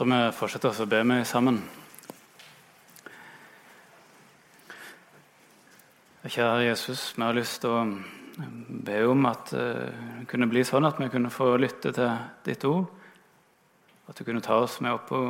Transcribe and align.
tror 0.00 0.08
vi 0.08 0.32
fortsetter 0.32 0.78
å 0.80 0.86
be 0.88 0.98
med 1.04 1.26
sammen. 1.28 1.58
Kjære 6.24 6.62
Jesus, 6.70 7.02
vi 7.18 7.20
har 7.20 7.36
lyst 7.36 7.58
til 7.60 7.74
å 7.74 7.82
be 8.86 8.94
om 9.04 9.26
at 9.28 9.50
det 9.52 10.22
kunne 10.30 10.48
bli 10.48 10.62
sånn 10.64 10.88
at 10.88 10.96
vi 11.02 11.10
kunne 11.12 11.28
få 11.34 11.50
lytte 11.60 11.92
til 11.92 12.14
ditt 12.46 12.64
ord. 12.64 12.86
At 14.08 14.16
du 14.16 14.24
kunne 14.24 14.40
ta 14.40 14.56
oss 14.62 14.78
med 14.80 14.94
opp 14.96 15.04
på 15.10 15.20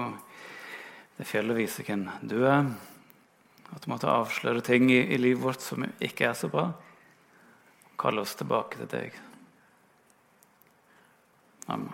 det 1.16 1.26
fjellet 1.26 1.56
og 1.56 1.58
vise 1.64 1.86
hvem 1.88 2.04
du 2.30 2.36
er. 2.44 2.68
At 3.74 3.82
du 3.82 3.90
måtte 3.90 4.12
avsløre 4.12 4.62
ting 4.62 4.86
i, 4.92 5.00
i 5.02 5.18
livet 5.18 5.42
vårt 5.48 5.64
som 5.66 5.82
ikke 5.98 6.28
er 6.28 6.38
så 6.38 6.52
bra. 6.52 6.68
Kalle 7.98 8.22
oss 8.22 8.36
tilbake 8.38 8.78
til 8.84 8.92
deg. 8.94 9.18
Amen. 11.66 11.90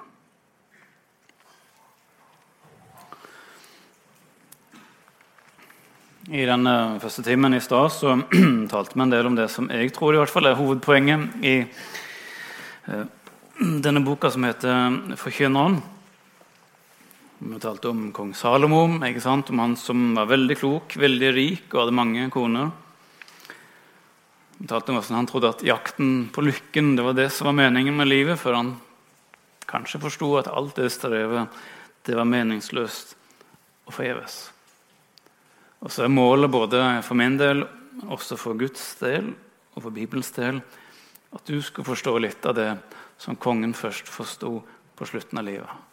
I 6.26 6.42
den 6.42 6.66
første 6.98 7.22
timen 7.22 7.54
i 7.54 7.60
stad 7.62 7.92
så 7.94 8.16
talte 8.72 8.96
vi 8.96 9.02
en 9.04 9.12
del 9.12 9.28
om 9.28 9.36
det 9.38 9.46
som 9.52 9.68
jeg 9.70 9.92
tror 9.94 10.16
i 10.16 10.18
hvert 10.18 10.32
fall 10.32 10.48
er 10.48 10.56
hovedpoenget 10.58 11.44
i 11.46 11.52
uh, 11.62 13.04
denne 13.84 14.02
boka 14.02 14.32
som 14.34 14.42
heter 14.42 14.90
'Forkynneren'. 15.14 15.78
Vi 17.38 17.60
talte 17.62 17.92
om 17.92 18.10
kong 18.12 18.32
Salomo, 18.34 18.82
om 18.88 19.58
han 19.60 19.76
som 19.76 20.14
var 20.14 20.26
veldig 20.26 20.56
klok, 20.58 20.96
veldig 20.96 21.30
rik 21.34 21.74
og 21.74 21.80
hadde 21.84 21.94
mange 21.94 22.30
koner. 22.30 22.70
Vi 24.58 24.66
talte 24.66 24.90
om 24.90 24.98
hvordan 24.98 25.16
han 25.16 25.30
trodde 25.30 25.48
at 25.54 25.62
jakten 25.62 26.28
på 26.32 26.42
lykken 26.42 26.96
det 26.96 27.04
var 27.04 27.14
det 27.14 27.30
som 27.30 27.46
var 27.46 27.52
meningen 27.52 27.94
med 27.94 28.08
livet, 28.08 28.40
før 28.40 28.54
han 28.54 28.74
kanskje 29.68 30.02
forsto 30.02 30.34
at 30.40 30.50
alt 30.50 30.74
det 30.74 30.90
strevet 30.90 31.46
det 32.02 32.16
var 32.16 32.26
meningsløst 32.26 33.14
og 33.86 33.94
forgjeves. 33.94 34.55
Og 35.84 35.92
så 35.92 36.06
er 36.06 36.12
målet 36.12 36.50
både 36.50 36.80
for 37.04 37.18
min 37.18 37.36
del, 37.40 37.64
også 38.06 38.38
for 38.40 38.58
Guds 38.58 38.94
del 39.00 39.32
og 39.76 39.82
for 39.84 39.92
Bibelens 39.92 40.32
del, 40.36 40.60
at 41.36 41.48
du 41.48 41.58
skal 41.64 41.84
forstå 41.84 42.14
litt 42.22 42.46
av 42.48 42.56
det 42.56 42.70
som 43.20 43.36
kongen 43.36 43.74
først 43.76 44.08
forsto 44.08 44.58
på 44.96 45.08
slutten 45.08 45.40
av 45.40 45.46
livet. 45.48 45.84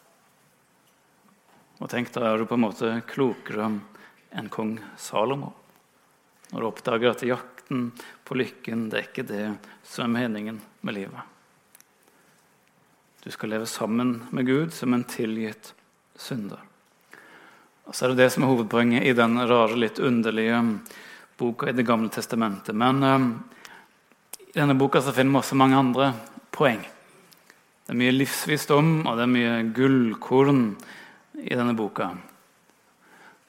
Og 1.82 1.90
tenk, 1.90 2.12
da 2.14 2.30
er 2.30 2.40
du 2.40 2.48
på 2.48 2.56
en 2.56 2.64
måte 2.64 2.90
klokere 3.10 3.68
enn 4.34 4.50
kong 4.52 4.78
Salomo. 5.00 5.52
Når 6.52 6.60
du 6.60 6.68
oppdager 6.68 7.10
at 7.10 7.24
jakten 7.26 7.88
på 8.24 8.36
lykken 8.38 8.88
det 8.92 9.00
er 9.00 9.08
ikke 9.08 9.26
det 9.28 9.46
som 9.84 10.06
er 10.06 10.14
meningen 10.24 10.60
med 10.86 10.96
livet. 11.00 11.32
Du 13.24 13.30
skal 13.32 13.54
leve 13.54 13.66
sammen 13.66 14.18
med 14.36 14.46
Gud 14.46 14.72
som 14.76 14.94
en 14.94 15.04
tilgitt 15.08 15.72
synder. 16.20 16.60
Og 17.84 17.94
så 17.94 18.06
er 18.06 18.12
det 18.12 18.24
det 18.24 18.30
som 18.32 18.44
er 18.44 18.52
hovedpoenget 18.52 19.04
i 19.04 19.12
den 19.16 19.36
rare, 19.44 19.76
litt 19.76 20.00
underlige 20.00 20.60
boka 21.36 21.68
i 21.68 21.76
Det 21.76 21.84
gamle 21.86 22.08
testamentet. 22.08 22.74
Men 22.74 23.02
um, 23.02 23.26
i 24.48 24.56
denne 24.56 24.76
boka 24.78 25.02
så 25.02 25.12
finner 25.12 25.34
vi 25.34 25.42
også 25.42 25.58
mange 25.58 25.76
andre 25.76 26.12
poeng. 26.54 26.80
Det 27.84 27.92
er 27.92 28.00
mye 28.00 28.14
livsvisdom, 28.14 28.92
og 29.04 29.18
det 29.18 29.26
er 29.26 29.34
mye 29.34 29.56
gullkorn 29.76 30.62
i 31.42 31.52
denne 31.52 31.74
boka. 31.76 32.14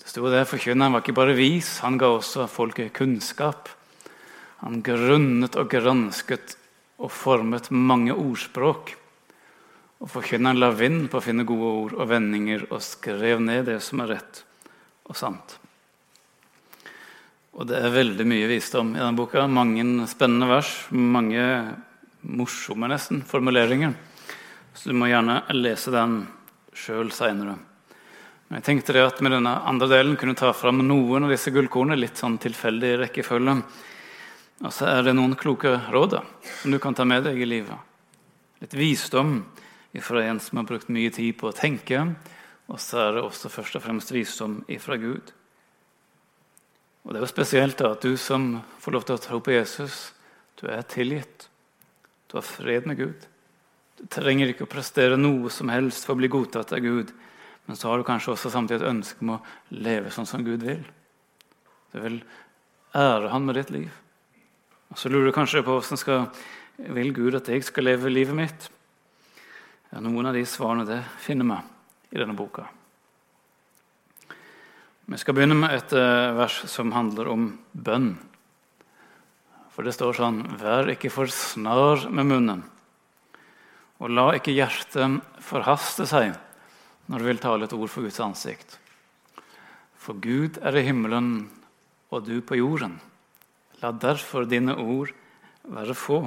Det 0.01 0.11
sto 0.11 0.27
det 0.29 0.43
Forkynneren 0.49 0.97
var 0.97 1.05
ikke 1.05 1.15
bare 1.15 1.37
vis, 1.37 1.79
han 1.85 1.95
ga 2.01 2.11
også 2.11 2.49
folket 2.51 2.91
kunnskap. 2.97 3.69
Han 4.65 4.83
grunnet 4.83 5.55
og 5.55 5.71
gransket 5.71 6.57
og 6.99 7.11
formet 7.13 7.71
mange 7.71 8.13
ordspråk. 8.13 8.95
Og 10.03 10.11
Forkynneren 10.11 10.59
la 10.59 10.71
vind 10.75 11.07
på 11.11 11.21
å 11.21 11.23
finne 11.23 11.45
gode 11.47 11.69
ord 11.83 11.93
og 11.95 12.09
vendinger 12.11 12.65
og 12.69 12.83
skrev 12.83 13.39
ned 13.43 13.69
det 13.69 13.79
som 13.83 14.03
er 14.03 14.17
rett 14.17 14.41
og 15.05 15.15
sant. 15.17 15.55
Og 17.55 17.69
det 17.69 17.77
er 17.79 17.93
veldig 17.93 18.25
mye 18.27 18.49
visdom 18.51 18.91
i 18.95 18.99
denne 18.99 19.15
boka. 19.15 19.45
Mange 19.47 19.85
spennende 20.11 20.49
vers, 20.49 20.73
mange 20.91 21.45
morsomme 22.27 22.89
nesten 22.91 23.21
formuleringer. 23.23 23.93
Så 24.75 24.91
du 24.91 24.97
må 24.99 25.07
gjerne 25.07 25.39
lese 25.55 25.93
den 25.93 26.25
sjøl 26.75 27.13
seinere. 27.15 27.55
Men 28.49 28.59
jeg 28.59 28.65
tenkte 28.67 28.93
det 28.97 29.05
at 29.07 29.21
med 29.23 29.31
denne 29.37 29.53
andre 29.65 29.87
delen 29.89 30.17
kunne 30.19 30.35
ta 30.37 30.51
fram 30.53 30.83
noen 30.83 31.25
av 31.25 31.31
disse 31.31 31.53
gullkornene. 31.55 31.97
Litt 32.01 32.19
sånn 32.19 32.35
tilfeldig 32.43 32.91
rekkefølge. 33.05 33.55
Og 34.65 34.71
så 34.75 34.89
er 34.91 35.07
det 35.07 35.15
noen 35.15 35.37
kloke 35.39 35.77
råd 35.91 36.17
da, 36.17 36.21
som 36.59 36.75
du 36.75 36.79
kan 36.83 36.95
ta 36.95 37.07
med 37.07 37.23
deg 37.25 37.39
i 37.39 37.47
livet. 37.47 37.95
Litt 38.59 38.75
visdom 38.75 39.37
fra 40.03 40.23
en 40.23 40.39
som 40.39 40.59
har 40.59 40.67
brukt 40.67 40.91
mye 40.91 41.11
tid 41.13 41.37
på 41.39 41.49
å 41.49 41.55
tenke. 41.55 42.01
Og 42.67 42.79
så 42.81 42.99
er 43.03 43.15
det 43.15 43.25
også 43.25 43.51
først 43.53 43.77
og 43.77 43.85
fremst 43.85 44.13
visdom 44.13 44.61
ifra 44.71 44.97
Gud. 44.97 45.31
Og 47.05 47.13
Det 47.13 47.19
er 47.19 47.25
jo 47.25 47.29
spesielt 47.29 47.81
at 47.85 48.01
du 48.01 48.17
som 48.17 48.63
får 48.81 48.91
lov 48.95 49.05
til 49.05 49.15
å 49.15 49.21
tro 49.21 49.39
på 49.39 49.53
Jesus, 49.53 50.13
du 50.57 50.65
er 50.71 50.81
tilgitt. 50.89 51.49
Du 52.31 52.39
har 52.39 52.45
fred 52.47 52.87
med 52.89 52.97
Gud. 52.97 53.27
Du 53.99 54.07
trenger 54.11 54.49
ikke 54.49 54.65
å 54.65 54.71
prestere 54.71 55.19
noe 55.19 55.51
som 55.53 55.69
helst 55.69 56.07
for 56.07 56.15
å 56.15 56.19
bli 56.19 56.31
godtatt 56.31 56.73
av 56.73 56.81
Gud. 56.81 57.13
Men 57.65 57.77
så 57.77 57.89
har 57.89 58.01
du 58.01 58.07
kanskje 58.07 58.33
også 58.33 58.51
samtidig 58.53 58.81
et 58.81 58.89
ønske 58.89 59.21
om 59.21 59.35
å 59.37 59.43
leve 59.69 60.11
sånn 60.13 60.27
som 60.29 60.43
Gud 60.45 60.65
vil. 60.65 60.81
Du 61.93 62.01
vil 62.01 62.19
ære 62.95 63.29
Han 63.29 63.45
med 63.45 63.55
ditt 63.55 63.69
liv. 63.69 63.91
Og 64.91 64.97
Så 64.97 65.09
lurer 65.09 65.29
du 65.29 65.35
kanskje 65.35 65.63
på 65.63 65.77
hvordan 65.77 66.29
vil 66.95 67.13
Gud 67.13 67.35
at 67.35 67.47
jeg 67.47 67.63
skal 67.63 67.87
leve 67.87 68.09
livet 68.09 68.35
mitt. 68.35 68.69
Ja, 69.95 70.01
noen 70.03 70.27
av 70.27 70.35
de 70.35 70.41
svarene 70.43 70.83
det 70.83 70.97
finner 71.23 71.47
vi 71.47 72.17
i 72.17 72.19
denne 72.19 72.33
boka. 72.35 72.65
Vi 75.07 75.19
skal 75.21 75.37
begynne 75.37 75.55
med 75.55 75.71
et 75.71 75.93
eh, 75.95 76.33
vers 76.35 76.57
som 76.67 76.91
handler 76.91 77.29
om 77.31 77.45
bønn. 77.71 78.09
For 79.71 79.87
det 79.87 79.93
står 79.95 80.19
sånn 80.19 80.41
Vær 80.59 80.91
ikke 80.91 81.13
for 81.15 81.31
snar 81.31 82.09
med 82.11 82.27
munnen, 82.27 82.67
og 84.03 84.11
la 84.11 84.33
ikke 84.35 84.51
hjertet 84.51 85.21
forhaste 85.39 86.03
seg 86.11 86.33
når 87.07 87.23
du 87.23 87.29
vil 87.31 87.43
tale 87.47 87.63
et 87.63 87.79
ord 87.79 87.87
for 87.87 88.03
Guds 88.03 88.19
ansikt. 88.19 88.75
For 89.95 90.19
Gud 90.19 90.59
er 90.59 90.75
i 90.75 90.89
himmelen, 90.89 91.45
og 92.11 92.27
du 92.27 92.41
på 92.43 92.59
jorden. 92.59 92.99
La 93.79 93.95
derfor 93.95 94.43
dine 94.43 94.75
ord 94.75 95.15
være 95.63 95.95
få. 95.95 96.25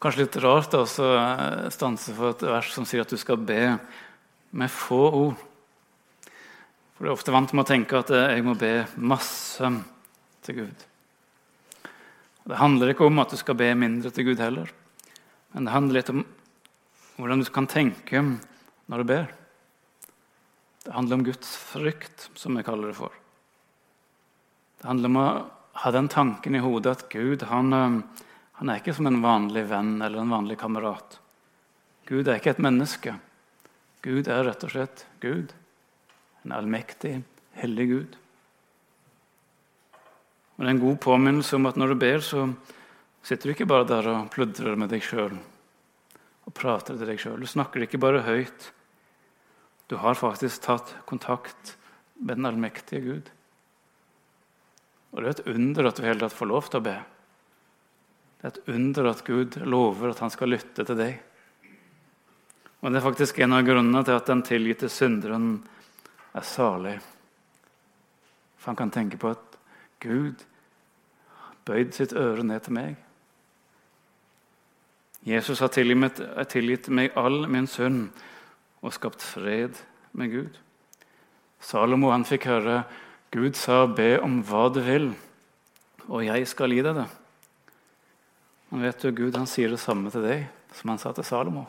Kanskje 0.00 0.24
litt 0.24 0.36
rart 0.40 0.72
å 0.72 0.86
eh, 0.88 1.66
stanse 1.68 2.14
for 2.16 2.32
et 2.32 2.42
vers 2.48 2.68
som 2.72 2.86
sier 2.88 3.02
at 3.04 3.10
du 3.12 3.18
skal 3.20 3.36
be 3.36 3.76
med 4.56 4.72
få 4.72 5.00
ord. 5.12 5.42
For 6.96 7.04
du 7.04 7.10
er 7.10 7.12
ofte 7.12 7.34
vant 7.34 7.52
med 7.52 7.66
å 7.66 7.68
tenke 7.68 8.00
at 8.00 8.12
eh, 8.16 8.30
jeg 8.38 8.46
må 8.46 8.54
be 8.56 8.86
masse 8.96 9.68
til 10.46 10.62
Gud. 10.62 10.86
Det 12.48 12.62
handler 12.62 12.94
ikke 12.94 13.10
om 13.10 13.20
at 13.20 13.34
du 13.34 13.36
skal 13.36 13.58
be 13.60 13.68
mindre 13.76 14.08
til 14.16 14.30
Gud 14.30 14.40
heller. 14.40 14.72
Men 15.52 15.68
det 15.68 15.74
handler 15.74 15.98
litt 15.98 16.14
om 16.14 16.24
hvordan 17.20 17.44
du 17.44 17.52
kan 17.52 17.68
tenke 17.68 18.24
når 18.24 19.04
du 19.04 19.08
ber. 19.12 19.28
Det 20.80 20.96
handler 20.96 21.20
om 21.20 21.28
Guds 21.28 21.52
frykt, 21.60 22.30
som 22.40 22.56
vi 22.56 22.64
kaller 22.64 22.88
det 22.88 22.96
for. 22.96 23.12
Det 24.80 24.88
handler 24.88 25.12
om 25.12 25.20
å 25.20 25.28
ha 25.84 25.92
den 25.92 26.08
tanken 26.08 26.56
i 26.56 26.64
hodet 26.64 26.96
at 26.96 27.08
Gud 27.12 27.44
han 27.52 27.76
eh, 27.76 28.26
han 28.60 28.68
er 28.68 28.82
ikke 28.82 28.92
som 28.92 29.06
en 29.08 29.22
vanlig 29.24 29.62
venn 29.70 29.94
eller 30.04 30.20
en 30.20 30.32
vanlig 30.34 30.58
kamerat. 30.60 31.14
Gud 32.04 32.28
er 32.28 32.36
ikke 32.36 32.52
et 32.52 32.58
menneske. 32.60 33.14
Gud 34.04 34.26
er 34.28 34.42
rett 34.44 34.64
og 34.66 34.72
slett 34.74 35.04
Gud. 35.22 35.54
En 36.44 36.52
allmektig, 36.52 37.22
hellig 37.56 37.86
Gud. 37.88 38.18
Og 39.96 40.60
Det 40.60 40.66
er 40.66 40.74
en 40.74 40.82
god 40.82 40.98
påminnelse 41.00 41.56
om 41.56 41.68
at 41.70 41.78
når 41.80 41.94
du 41.94 41.96
ber, 42.02 42.20
så 42.20 42.42
sitter 43.24 43.48
du 43.48 43.54
ikke 43.54 43.68
bare 43.70 43.88
der 43.88 44.08
og 44.12 44.28
pludrer 44.34 44.76
med 44.76 44.92
deg 44.92 45.06
sjøl 45.08 45.38
og 46.44 46.52
prater 46.52 46.98
til 46.98 47.08
deg 47.08 47.22
sjøl. 47.22 47.40
Du 47.40 47.48
snakker 47.48 47.86
ikke 47.86 48.00
bare 48.02 48.20
høyt. 48.26 48.66
Du 49.88 49.96
har 50.04 50.20
faktisk 50.20 50.66
tatt 50.66 50.92
kontakt 51.08 51.78
med 52.20 52.36
den 52.36 52.50
allmektige 52.50 53.00
Gud. 53.06 53.32
Og 55.16 55.24
det 55.24 55.30
er 55.30 55.32
et 55.38 55.48
under 55.56 55.88
at 55.88 55.96
du 55.96 56.04
hele 56.04 56.20
tatt 56.26 56.36
får 56.36 56.52
lov 56.52 56.68
til 56.68 56.82
å 56.82 56.86
be. 56.90 56.98
Det 58.40 58.48
er 58.48 58.54
et 58.54 58.68
under 58.72 59.10
at 59.10 59.24
Gud 59.26 59.58
lover 59.68 60.14
at 60.14 60.22
han 60.24 60.32
skal 60.32 60.48
lytte 60.54 60.84
til 60.84 60.96
deg. 60.96 61.18
Og 62.80 62.88
Det 62.88 62.96
er 62.96 63.04
faktisk 63.04 63.38
en 63.38 63.52
av 63.52 63.66
grunnene 63.66 64.00
til 64.04 64.16
at 64.16 64.30
den 64.30 64.40
tilgitte 64.42 64.88
synderen 64.88 65.58
er 66.32 66.46
salig. 66.46 66.96
For 68.56 68.72
han 68.72 68.80
kan 68.80 68.90
tenke 68.94 69.20
på 69.20 69.34
at 69.34 69.58
Gud 70.00 70.40
bøyd 71.68 71.92
sitt 71.92 72.16
øre 72.16 72.42
ned 72.42 72.64
til 72.64 72.78
meg. 72.78 72.96
Jesus 75.28 75.60
har 75.60 75.68
tilgitt, 75.68 76.88
meg 76.88 77.12
all 77.20 77.44
min 77.44 77.68
synd 77.68 78.08
og 78.80 78.96
skapt 78.96 79.20
fred 79.20 79.76
med 80.16 80.32
Gud. 80.32 80.56
Salomo 81.60 82.08
han 82.14 82.24
fikk 82.24 82.48
høre 82.48 82.84
Gud 83.30 83.54
sa 83.54 83.86
'be 83.86 84.18
om 84.22 84.42
hva 84.42 84.72
du 84.72 84.80
vil, 84.80 85.12
og 86.08 86.24
jeg 86.24 86.48
skal 86.48 86.72
gi 86.72 86.82
deg 86.82 86.96
det'. 86.96 87.19
Men 88.70 88.86
vet 88.86 89.02
du, 89.02 89.10
Gud 89.10 89.36
han 89.36 89.48
sier 89.50 89.72
det 89.72 89.82
samme 89.82 90.12
til 90.14 90.22
deg 90.24 90.46
som 90.78 90.92
han 90.92 91.00
sa 91.02 91.12
til 91.14 91.26
Salomo. 91.26 91.66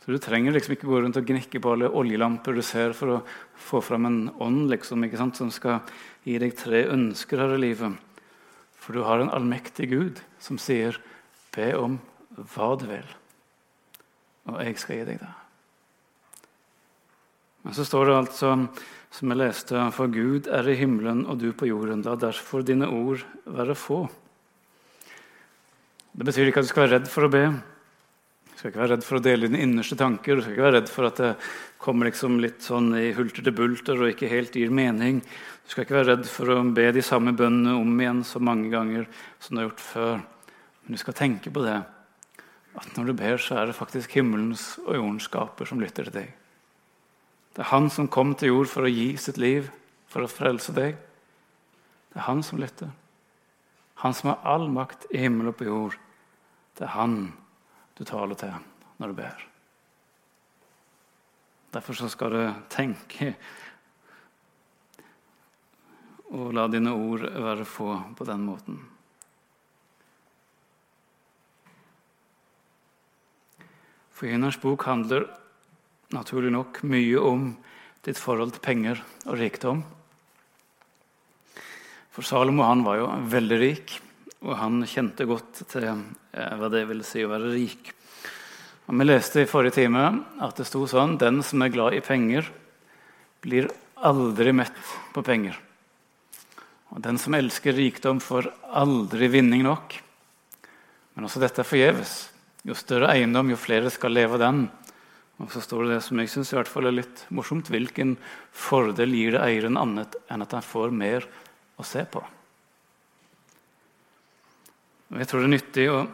Så 0.00 0.14
du 0.14 0.18
trenger 0.22 0.54
liksom 0.54 0.76
ikke 0.76 0.88
gå 0.88 1.00
rundt 1.02 1.18
og 1.20 1.26
gnikke 1.28 1.60
på 1.60 1.74
alle 1.74 1.90
oljelamper 1.92 2.56
du 2.56 2.62
ser, 2.64 2.94
for 2.96 3.16
å 3.16 3.22
få 3.60 3.82
fram 3.84 4.06
en 4.08 4.20
ånd 4.40 4.70
liksom, 4.72 5.04
som 5.36 5.50
skal 5.52 5.82
gi 6.24 6.38
deg 6.40 6.54
tre 6.56 6.86
ønsker 6.94 7.42
her 7.42 7.56
i 7.58 7.60
livet. 7.66 7.98
For 8.80 8.96
du 8.96 9.04
har 9.04 9.20
en 9.20 9.32
allmektig 9.34 9.90
Gud 9.90 10.22
som 10.40 10.58
sier, 10.58 10.96
'Be 11.52 11.74
om 11.76 11.98
hva 12.54 12.78
du 12.78 12.86
vil, 12.86 13.06
og 14.46 14.62
jeg 14.62 14.78
skal 14.78 14.96
gi 14.96 15.04
deg 15.04 15.18
det'. 15.20 15.36
Men 17.62 17.74
så 17.74 17.84
står 17.84 18.06
det 18.06 18.16
altså, 18.16 18.68
som 19.10 19.28
jeg 19.28 19.38
leste, 19.38 19.90
'For 19.92 20.06
Gud 20.06 20.46
er 20.46 20.68
i 20.68 20.78
himmelen 20.78 21.26
og 21.26 21.38
du 21.38 21.52
på 21.52 21.66
jorden'. 21.66 22.04
La 22.04 22.14
derfor 22.16 22.62
dine 22.62 22.88
ord 22.88 23.26
være 23.44 23.74
få. 23.74 24.08
Det 26.12 26.26
betyr 26.26 26.50
ikke 26.50 26.62
at 26.62 26.66
du 26.66 26.70
skal 26.72 26.86
være 26.86 26.96
redd 26.98 27.10
for 27.10 27.26
å 27.26 27.32
be. 27.32 27.44
Du 28.50 28.56
skal 28.56 28.72
ikke 28.72 28.82
være 28.82 28.92
redd 28.96 29.04
for 29.06 29.16
å 29.16 29.22
dele 29.24 29.48
dine 29.48 29.62
innerste 29.64 29.96
tanker. 29.96 30.36
Du 30.36 30.42
skal 30.44 30.56
ikke 30.56 30.66
være 30.66 30.78
redd 30.80 30.90
for 30.92 31.08
at 31.08 31.20
det 31.22 31.30
kommer 31.80 32.10
liksom 32.10 32.40
litt 32.42 32.66
sånn 32.66 32.90
i 32.98 33.12
hulter 33.16 33.46
til 33.46 33.56
bulter 33.56 34.02
og 34.02 34.10
ikke 34.10 34.28
helt 34.28 34.58
gir 34.58 34.74
mening. 34.74 35.22
Du 35.22 35.70
skal 35.70 35.86
ikke 35.86 35.96
være 36.00 36.16
redd 36.16 36.26
for 36.28 36.50
å 36.52 36.58
be 36.76 36.88
de 36.92 37.04
samme 37.06 37.32
bønnene 37.38 37.78
om 37.78 38.02
igjen 38.02 38.20
så 38.26 38.42
mange 38.42 38.68
ganger 38.72 39.06
som 39.38 39.54
du 39.54 39.62
har 39.62 39.70
gjort 39.70 39.86
før. 39.86 40.20
Men 40.82 40.98
du 40.98 41.00
skal 41.00 41.16
tenke 41.16 41.54
på 41.54 41.64
det 41.64 41.78
at 42.80 42.96
når 42.96 43.10
du 43.10 43.14
ber, 43.18 43.38
så 43.42 43.56
er 43.60 43.70
det 43.70 43.78
faktisk 43.78 44.14
himmelens 44.18 44.74
og 44.84 44.96
jordens 44.98 45.26
skaper 45.30 45.70
som 45.70 45.80
lytter 45.82 46.10
til 46.10 46.18
deg. 46.20 46.34
Det 47.54 47.64
er 47.64 47.72
han 47.72 47.90
som 47.90 48.10
kom 48.10 48.34
til 48.38 48.52
jord 48.52 48.70
for 48.70 48.86
å 48.86 48.90
gi 48.90 49.12
sitt 49.18 49.38
liv, 49.40 49.70
for 50.10 50.26
å 50.26 50.30
frelse 50.30 50.74
deg. 50.74 50.98
Det 52.10 52.18
er 52.18 52.26
han 52.28 52.42
som 52.46 52.60
lytter. 52.62 52.90
Han 54.00 54.14
som 54.16 54.32
har 54.32 54.44
all 54.48 54.68
makt 54.72 55.06
i 55.12 55.20
himmel 55.20 55.50
og 55.52 55.58
på 55.58 55.68
jord. 55.68 55.96
Det 56.76 56.86
er 56.86 56.94
han 56.96 57.16
du 57.98 58.04
taler 58.08 58.38
til 58.40 58.54
når 59.00 59.12
du 59.12 59.18
ber. 59.18 59.42
Derfor 61.70 62.08
skal 62.08 62.32
du 62.34 62.40
tenke 62.72 63.34
og 66.30 66.54
la 66.54 66.66
dine 66.70 66.92
ord 66.94 67.26
være 67.26 67.66
få 67.66 67.90
på 68.16 68.26
den 68.26 68.42
måten. 68.46 68.78
Forkynnerens 74.14 74.60
bok 74.60 74.84
handler 74.86 75.26
naturlig 76.14 76.52
nok 76.54 76.82
mye 76.86 77.22
om 77.24 77.46
ditt 78.04 78.20
forhold 78.20 78.54
til 78.54 78.64
penger 78.64 79.02
og 79.26 79.40
rikdom. 79.40 79.82
For 82.10 82.26
Salomo 82.26 82.66
han 82.66 82.82
var 82.86 82.98
jo 82.98 83.08
veldig 83.30 83.58
rik, 83.60 83.94
og 84.42 84.56
han 84.58 84.82
kjente 84.88 85.26
godt 85.28 85.62
til 85.70 85.86
eh, 85.86 86.54
hva 86.58 86.70
det 86.72 86.84
vil 86.88 87.04
si 87.06 87.22
å 87.22 87.30
være 87.30 87.52
rik. 87.54 87.92
Og 88.90 88.96
vi 88.98 89.06
leste 89.06 89.44
i 89.44 89.48
forrige 89.50 89.76
time 89.84 90.02
at 90.42 90.58
det 90.58 90.66
sto 90.66 90.82
sånn 90.90 91.14
Den 91.20 91.44
som 91.46 91.62
er 91.62 91.70
glad 91.70 91.94
i 91.94 92.02
penger, 92.02 92.48
blir 93.40 93.70
aldri 93.94 94.52
mett 94.56 94.80
på 95.14 95.22
penger. 95.22 95.54
Og 96.90 96.98
den 97.04 97.20
som 97.22 97.36
elsker 97.38 97.76
rikdom, 97.76 98.18
får 98.18 98.50
aldri 98.74 99.28
vinning 99.30 99.62
nok. 99.62 99.94
Men 101.14 101.28
også 101.28 101.42
dette 101.42 101.62
er 101.62 101.68
forgjeves. 101.68 102.14
Jo 102.66 102.74
større 102.76 103.12
eiendom, 103.14 103.52
jo 103.52 103.60
flere 103.60 103.92
skal 103.94 104.16
leve 104.16 104.34
av 104.36 104.42
den. 104.42 104.64
Og 105.40 105.52
så 105.54 105.62
står 105.62 105.86
det 105.86 105.94
det 105.94 106.02
som 106.04 106.18
jeg 106.20 106.66
fall 106.68 106.90
er 106.90 106.98
litt 106.98 107.22
morsomt. 107.30 107.70
Hvilken 107.70 108.16
fordel 108.52 109.14
gir 109.14 109.36
det 109.36 109.44
eieren 109.44 109.78
annet 109.80 110.18
enn 110.28 110.42
at 110.44 110.58
han 110.58 110.66
får 110.66 110.90
mer 110.90 111.28
å 111.80 111.86
se 111.86 112.04
på. 112.04 112.22
Jeg 115.10 115.26
tror 115.26 115.42
det 115.42 115.48
er 115.48 115.56
nyttig 115.56 115.86
å 115.90 116.04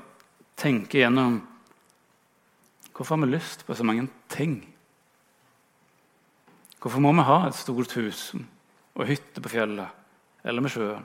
tenke 0.56 1.02
gjennom 1.02 1.40
hvorfor 2.96 3.16
har 3.16 3.26
vi 3.26 3.34
lyst 3.34 3.66
på 3.66 3.76
så 3.76 3.84
mange 3.84 4.06
ting. 4.32 4.62
Hvorfor 6.80 7.02
må 7.04 7.12
vi 7.18 7.26
ha 7.28 7.42
et 7.44 7.58
stort 7.58 7.92
hus 7.98 8.30
og 8.96 9.04
hytte 9.10 9.42
på 9.44 9.52
fjellet 9.52 10.46
eller 10.46 10.64
med 10.64 10.72
sjøen? 10.72 11.04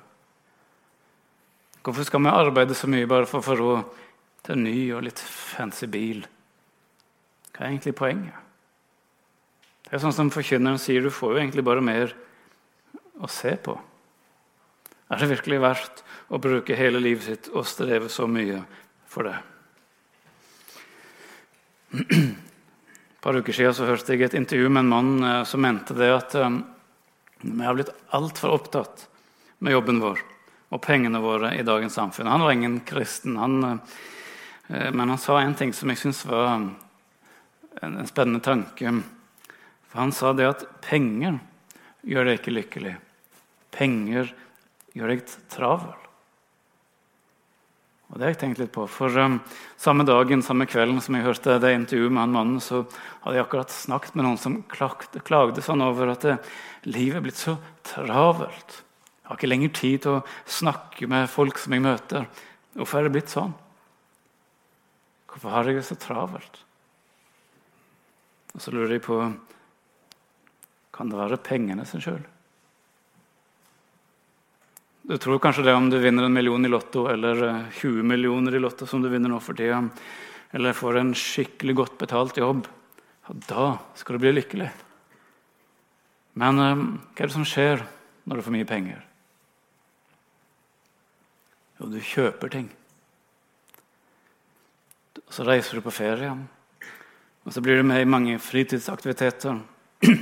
Hvorfor 1.82 2.06
skal 2.06 2.22
vi 2.24 2.32
arbeide 2.32 2.78
så 2.78 2.88
mye 2.92 3.10
bare 3.10 3.28
for 3.28 3.42
å 3.42 3.48
få 3.48 3.58
råd 3.58 4.02
til 4.46 4.56
en 4.56 4.66
ny 4.68 4.78
og 4.94 5.04
litt 5.08 5.20
fancy 5.20 5.90
bil? 5.90 6.24
Hva 7.52 7.66
er 7.66 7.74
egentlig 7.74 7.98
poenget? 7.98 8.38
Det 9.88 9.98
er 9.98 10.04
sånn 10.06 10.16
som 10.16 10.30
Forkynneren 10.32 10.80
sier, 10.80 11.04
du 11.04 11.12
får 11.12 11.34
jo 11.34 11.42
egentlig 11.42 11.66
bare 11.68 11.84
mer 11.84 12.14
å 13.20 13.28
se 13.28 13.52
på. 13.60 13.74
Er 15.12 15.20
det 15.20 15.28
virkelig 15.34 15.60
verdt 15.60 16.04
å 16.32 16.40
bruke 16.40 16.76
hele 16.80 17.02
livet 17.04 17.26
sitt 17.26 17.50
og 17.52 17.68
streve 17.68 18.08
så 18.12 18.30
mye 18.32 18.62
for 19.12 19.28
det? 19.28 19.34
Et 21.92 22.30
par 23.24 23.36
uker 23.36 23.52
siden 23.52 23.76
så 23.76 23.90
hørte 23.90 24.16
jeg 24.16 24.24
et 24.30 24.38
intervju 24.40 24.70
med 24.70 24.86
en 24.86 24.92
mann 24.94 25.26
eh, 25.28 25.42
som 25.44 25.60
mente 25.64 25.98
det 25.98 26.08
at 26.16 26.36
um, 26.40 26.62
vi 27.42 27.66
har 27.66 27.76
blitt 27.76 27.92
altfor 28.16 28.56
opptatt 28.56 29.04
med 29.60 29.76
jobben 29.76 30.00
vår 30.00 30.22
og 30.72 30.80
pengene 30.86 31.20
våre 31.20 31.52
i 31.60 31.66
dagens 31.68 31.98
samfunn. 32.00 32.30
Han 32.32 32.46
var 32.46 32.56
ingen 32.56 32.78
kristen, 32.88 33.36
han, 33.36 33.58
uh, 33.68 34.90
men 34.96 35.12
han 35.12 35.20
sa 35.20 35.42
en 35.42 35.58
ting 35.60 35.76
som 35.76 35.92
jeg 35.92 36.00
syns 36.00 36.24
var 36.30 36.54
en, 36.56 36.70
spennende 38.08 38.40
tanke. 38.46 38.94
For 39.90 40.00
Han 40.00 40.16
sa 40.16 40.32
det 40.38 40.48
at 40.48 40.64
penger 40.86 41.42
gjør 42.08 42.30
deg 42.30 42.40
ikke 42.40 42.56
lykkelig. 42.56 42.96
Penger 43.76 44.32
gjør 44.98 45.14
deg 45.14 45.36
travel. 45.52 46.02
Og 48.12 48.20
Det 48.20 48.26
har 48.26 48.34
jeg 48.34 48.40
tenkt 48.42 48.60
litt 48.60 48.74
på. 48.76 48.84
For 48.92 49.16
um, 49.24 49.40
Samme 49.80 50.04
dagen, 50.04 50.44
samme 50.44 50.68
kvelden 50.68 51.00
som 51.04 51.16
jeg 51.16 51.24
hørte 51.26 51.56
det 51.64 51.72
intervjuet 51.78 52.12
med 52.12 52.26
han 52.26 52.34
mannen, 52.36 52.60
så 52.64 52.84
hadde 53.24 53.38
jeg 53.38 53.46
akkurat 53.46 53.72
snakket 53.72 54.18
med 54.18 54.28
noen 54.28 54.40
som 54.42 54.58
klagde, 54.72 55.24
klagde 55.24 55.64
sånn 55.64 55.84
over 55.86 56.12
at 56.12 56.26
det, 56.28 56.36
livet 56.92 57.22
er 57.22 57.26
blitt 57.26 57.40
så 57.40 57.56
travelt. 57.88 58.82
Jeg 59.22 59.30
har 59.30 59.40
ikke 59.40 59.50
lenger 59.50 59.72
tid 59.78 60.04
til 60.04 60.18
å 60.18 60.26
snakke 60.44 61.08
med 61.08 61.32
folk 61.32 61.62
som 61.62 61.78
jeg 61.78 61.86
møter. 61.86 62.28
Hvorfor 62.76 63.00
er 63.00 63.08
det 63.08 63.14
blitt 63.16 63.32
sånn? 63.32 63.56
Hvorfor 65.32 65.56
har 65.56 65.70
jeg 65.70 65.80
det 65.80 65.88
så 65.88 65.96
travelt? 65.96 66.60
Og 68.52 68.60
så 68.60 68.76
lurer 68.76 68.98
jeg 68.98 69.06
på 69.08 69.22
Kan 70.92 71.08
det 71.08 71.16
være 71.16 71.40
pengene 71.40 71.86
sin 71.88 72.04
skyld? 72.04 72.28
Du 75.12 75.18
tror 75.18 75.40
kanskje 75.44 75.66
det 75.68 75.74
om 75.76 75.90
du 75.90 75.98
vinner 76.00 76.24
en 76.24 76.34
million 76.34 76.66
i 76.66 76.70
Lotto 76.72 77.02
eller 77.12 77.36
20 77.76 77.98
eh, 78.00 78.04
millioner 78.04 78.56
i 78.56 78.60
Lotto, 78.64 78.86
som 78.88 79.02
du 79.04 79.10
vinner 79.12 79.28
nå 79.28 79.42
for 79.44 79.60
tida, 79.60 79.82
eller 80.56 80.72
får 80.72 81.00
en 81.02 81.10
skikkelig 81.12 81.76
godt 81.76 81.98
betalt 82.00 82.40
jobb. 82.40 82.62
Da 83.28 83.66
skal 84.00 84.16
du 84.16 84.22
bli 84.24 84.32
lykkelig. 84.38 84.70
Men 86.40 86.64
eh, 86.64 86.86
hva 87.12 87.26
er 87.26 87.28
det 87.28 87.36
som 87.36 87.44
skjer 87.44 87.84
når 88.24 88.40
du 88.40 88.46
får 88.46 88.56
mye 88.56 88.70
penger? 88.72 89.04
Jo, 91.82 91.92
du 91.92 92.00
kjøper 92.00 92.56
ting. 92.56 92.72
Og 95.26 95.36
så 95.36 95.50
reiser 95.52 95.76
du 95.76 95.84
på 95.90 95.98
ferie. 96.00 96.32
Og 97.44 97.52
så 97.52 97.60
blir 97.60 97.84
du 97.84 97.90
med 97.92 98.00
i 98.00 98.08
mange 98.16 98.40
fritidsaktiviteter. 98.40 99.60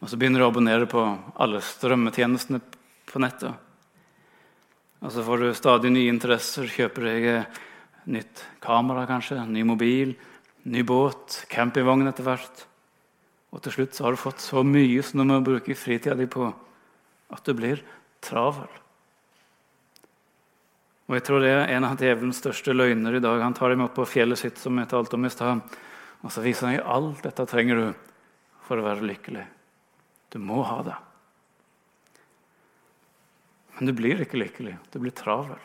Og 0.00 0.08
så 0.08 0.16
begynner 0.16 0.40
du 0.40 0.48
å 0.48 0.52
abonnere 0.54 0.88
på 0.88 1.00
alle 1.36 1.60
strømmetjenestene 1.60 2.69
på 3.12 3.22
nettet. 3.22 3.54
Og 5.00 5.12
så 5.12 5.24
får 5.24 5.40
du 5.40 5.48
stadig 5.56 5.92
nye 5.92 6.12
interesser. 6.12 6.68
Kjøper 6.68 7.06
deg 7.08 7.28
nytt 8.10 8.42
kamera, 8.62 9.06
kanskje, 9.08 9.38
ny 9.48 9.64
mobil, 9.66 10.12
ny 10.68 10.82
båt, 10.86 11.44
campingvogn 11.52 12.08
etter 12.10 12.26
hvert. 12.26 12.66
Og 13.50 13.62
til 13.64 13.74
slutt 13.74 13.96
så 13.96 14.06
har 14.06 14.14
du 14.14 14.20
fått 14.20 14.44
så 14.44 14.62
mye 14.66 15.02
som 15.02 15.22
du 15.22 15.26
må 15.30 15.40
bruke 15.44 15.76
fritida 15.78 16.14
di 16.18 16.28
på, 16.30 16.50
at 17.30 17.46
du 17.46 17.56
blir 17.56 17.82
travel. 18.22 18.68
Og 21.10 21.16
jeg 21.16 21.24
tror 21.26 21.42
det 21.42 21.50
er 21.50 21.72
en 21.74 21.88
av 21.88 21.98
djevelens 21.98 22.38
største 22.38 22.74
løgner 22.76 23.16
i 23.18 23.22
dag. 23.24 23.40
Han 23.42 23.56
tar 23.56 23.72
dem 23.72 23.82
opp 23.82 23.96
på 23.96 24.06
fjellet 24.06 24.38
sitt, 24.38 24.60
som 24.62 24.78
jeg 24.78 24.90
talte 24.92 25.18
om 25.18 25.26
i 25.26 25.32
stad, 25.32 25.64
og 26.20 26.30
så 26.30 26.44
viser 26.44 26.70
han 26.70 26.84
alt 26.86 27.24
dette 27.26 27.48
trenger 27.50 27.80
du 27.80 27.86
for 28.68 28.78
å 28.78 28.86
være 28.86 29.08
lykkelig. 29.08 29.46
Du 30.30 30.38
må 30.38 30.62
ha 30.62 30.82
det. 30.86 30.98
Men 33.80 33.88
du 33.88 33.96
blir 33.96 34.20
ikke 34.20 34.36
lykkelig. 34.36 34.76
Du 34.92 34.98
blir 35.00 35.14
travel. 35.16 35.60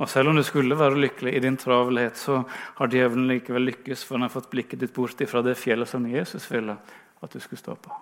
Og 0.00 0.08
selv 0.08 0.28
om 0.28 0.36
du 0.36 0.42
skulle 0.44 0.76
være 0.76 0.96
lykkelig 0.96 1.32
i 1.36 1.40
din 1.44 1.56
travelhet, 1.60 2.16
så 2.16 2.42
har 2.76 2.92
djevelen 2.92 3.26
likevel 3.28 3.66
lykkes, 3.68 4.04
for 4.04 4.16
han 4.16 4.26
har 4.26 4.32
fått 4.32 4.50
blikket 4.52 4.80
ditt 4.80 4.92
bort 4.96 5.20
fra 5.28 5.42
det 5.44 5.56
fjellet 5.60 5.88
som 5.88 6.04
Jesus 6.08 6.46
ville 6.52 6.76
at 7.20 7.32
du 7.32 7.40
skulle 7.40 7.60
stå 7.60 7.74
på. 7.80 7.96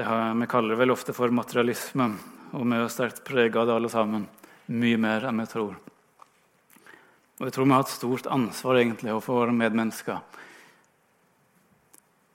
Har, 0.00 0.34
vi 0.40 0.48
kaller 0.48 0.72
det 0.72 0.80
vel 0.80 0.92
ofte 0.92 1.12
for 1.12 1.32
materialisme, 1.32 2.10
og 2.56 2.64
vi 2.64 2.76
er 2.80 2.92
sterkt 2.92 3.24
prega 3.24 3.60
av 3.60 3.68
det 3.68 3.76
alle 3.76 3.92
sammen. 3.92 4.28
Mye 4.72 5.00
mer 5.00 5.28
enn 5.28 5.40
vi 5.40 5.48
tror. 5.50 5.78
Og 7.40 7.48
jeg 7.48 7.56
tror 7.56 7.68
vi 7.68 7.76
har 7.76 7.84
et 7.84 7.92
stort 7.96 8.28
ansvar 8.32 8.80
egentlig 8.80 9.12
overfor 9.12 9.42
våre 9.42 9.56
medmennesker. 9.56 10.20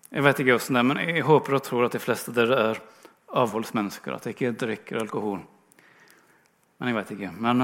Jeg 0.10 0.26
vet 0.26 0.42
ikke 0.42 0.58
hvordan 0.58 0.78
det 0.78 0.82
er, 0.82 0.90
men 0.90 1.02
jeg 1.06 1.26
håper 1.26 1.58
og 1.58 1.66
tror 1.66 1.86
at 1.88 1.98
de 1.98 2.02
fleste 2.02 2.34
av 2.34 2.38
dere 2.38 2.60
er 2.72 2.86
avholdsmennesker, 3.34 4.14
at 4.14 4.28
jeg 4.28 4.36
ikke 4.36 4.56
drikker 4.66 5.02
alkohol. 5.02 5.42
Men 6.78 6.92
jeg 6.92 6.98
vet 7.00 7.14
ikke. 7.16 7.32
Men, 7.40 7.64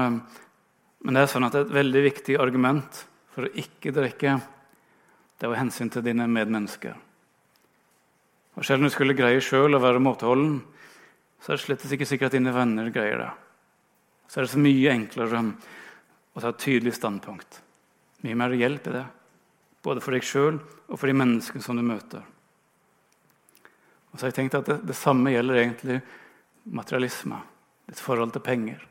men, 1.04 1.14
det 1.14 1.22
er 1.22 1.30
sånn 1.30 1.46
at 1.46 1.58
et 1.60 1.72
veldig 1.72 2.02
viktig 2.08 2.38
argument 2.40 3.04
for 3.32 3.46
å 3.46 3.54
ikke 3.62 3.94
drikke, 3.94 4.36
det 5.40 5.50
var 5.50 5.60
hensyn 5.60 5.90
til 5.92 6.04
dine 6.06 6.28
medmennesker. 6.30 6.96
Og 8.52 8.66
Selv 8.66 8.82
om 8.82 8.88
du 8.88 8.92
skulle 8.92 9.16
greie 9.16 9.40
sjøl 9.42 9.74
å 9.74 9.82
være 9.82 10.02
måteholden, 10.02 10.60
så 11.42 11.52
er 11.52 11.58
det 11.58 11.64
slett 11.64 11.86
ikke 11.96 12.06
sikkert 12.06 12.30
at 12.30 12.36
dine 12.36 12.52
venner 12.54 12.92
greier 12.94 13.24
det. 13.24 13.30
Så 14.28 14.40
er 14.40 14.46
det 14.46 14.52
så 14.52 14.60
mye 14.62 14.92
enklere 14.92 15.40
å 16.32 16.40
ta 16.40 16.52
et 16.52 16.60
tydelig 16.62 16.94
standpunkt. 16.96 17.58
Mye 18.22 18.38
mer 18.38 18.54
hjelp 18.54 18.86
i 18.88 18.94
det, 18.94 19.06
både 19.82 20.04
for 20.04 20.14
deg 20.14 20.24
sjøl 20.24 20.60
og 20.60 20.94
for 20.94 21.10
de 21.10 21.16
menneskene 21.18 21.64
som 21.64 21.76
du 21.76 21.82
møter. 21.84 22.22
Og 24.12 24.18
så 24.18 24.26
har 24.26 24.32
jeg 24.32 24.38
tenkt 24.42 24.58
at 24.58 24.68
det, 24.68 24.78
det 24.86 24.96
samme 24.96 25.32
gjelder 25.32 25.60
egentlig 25.62 25.98
materialisme, 26.68 27.40
ditt 27.88 28.00
forhold 28.00 28.34
til 28.34 28.44
penger. 28.44 28.84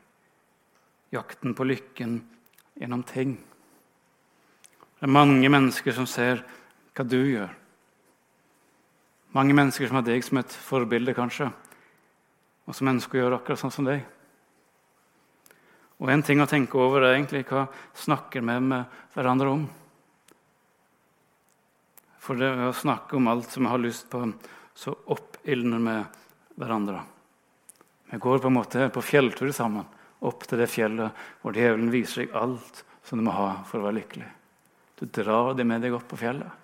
Jakten 1.14 1.54
på 1.54 1.66
lykken 1.68 2.18
gjennom 2.80 3.04
ting. 3.06 3.36
Det 4.98 5.06
er 5.06 5.14
mange 5.14 5.48
mennesker 5.50 5.94
som 5.94 6.08
ser 6.10 6.42
hva 6.94 7.06
du 7.06 7.20
gjør. 7.20 7.50
Mange 9.32 9.54
mennesker 9.56 9.88
som 9.88 9.96
har 9.98 10.04
deg 10.06 10.24
som 10.26 10.40
et 10.42 10.56
forbilde, 10.66 11.14
kanskje, 11.16 11.48
og 12.68 12.76
som 12.76 12.90
ønsker 12.92 13.18
å 13.18 13.22
gjøre 13.22 13.38
akkurat 13.40 13.62
sånn 13.62 13.72
som 13.72 13.88
deg. 13.88 14.02
Og 16.02 16.10
En 16.10 16.22
ting 16.26 16.42
å 16.42 16.48
tenke 16.50 16.78
over 16.82 17.06
er 17.06 17.14
egentlig 17.14 17.44
hva 17.48 17.68
snakker 17.94 18.42
vi 18.42 18.58
med 18.58 18.90
hverandre 19.14 19.52
om. 19.54 19.62
For 22.22 22.38
det 22.38 22.50
å 22.66 22.74
snakke 22.74 23.16
om 23.18 23.30
alt 23.30 23.50
som 23.50 23.64
vi 23.64 23.70
har 23.70 23.82
lyst 23.82 24.10
på, 24.10 24.24
så 24.74 24.94
oppildner 25.14 25.82
vi 25.86 25.96
hverandre. 26.60 27.02
Vi 28.12 28.18
går 28.18 28.38
på 28.38 28.50
en 28.50 28.58
måte 28.58 28.88
på 28.92 29.02
fjelltur 29.04 29.52
sammen, 29.56 29.84
opp 30.22 30.44
til 30.46 30.60
det 30.60 30.70
fjellet 30.70 31.22
hvor 31.42 31.56
djevelen 31.56 31.90
viser 31.92 32.24
deg 32.24 32.36
alt 32.38 32.82
som 33.02 33.18
du 33.18 33.26
må 33.26 33.34
ha 33.34 33.62
for 33.66 33.80
å 33.80 33.88
være 33.88 33.98
lykkelig. 34.00 34.28
Du 35.00 35.06
drar 35.10 35.56
det 35.58 35.66
med 35.66 35.82
deg 35.82 35.96
opp 35.96 36.06
på 36.10 36.20
fjellet. 36.20 36.60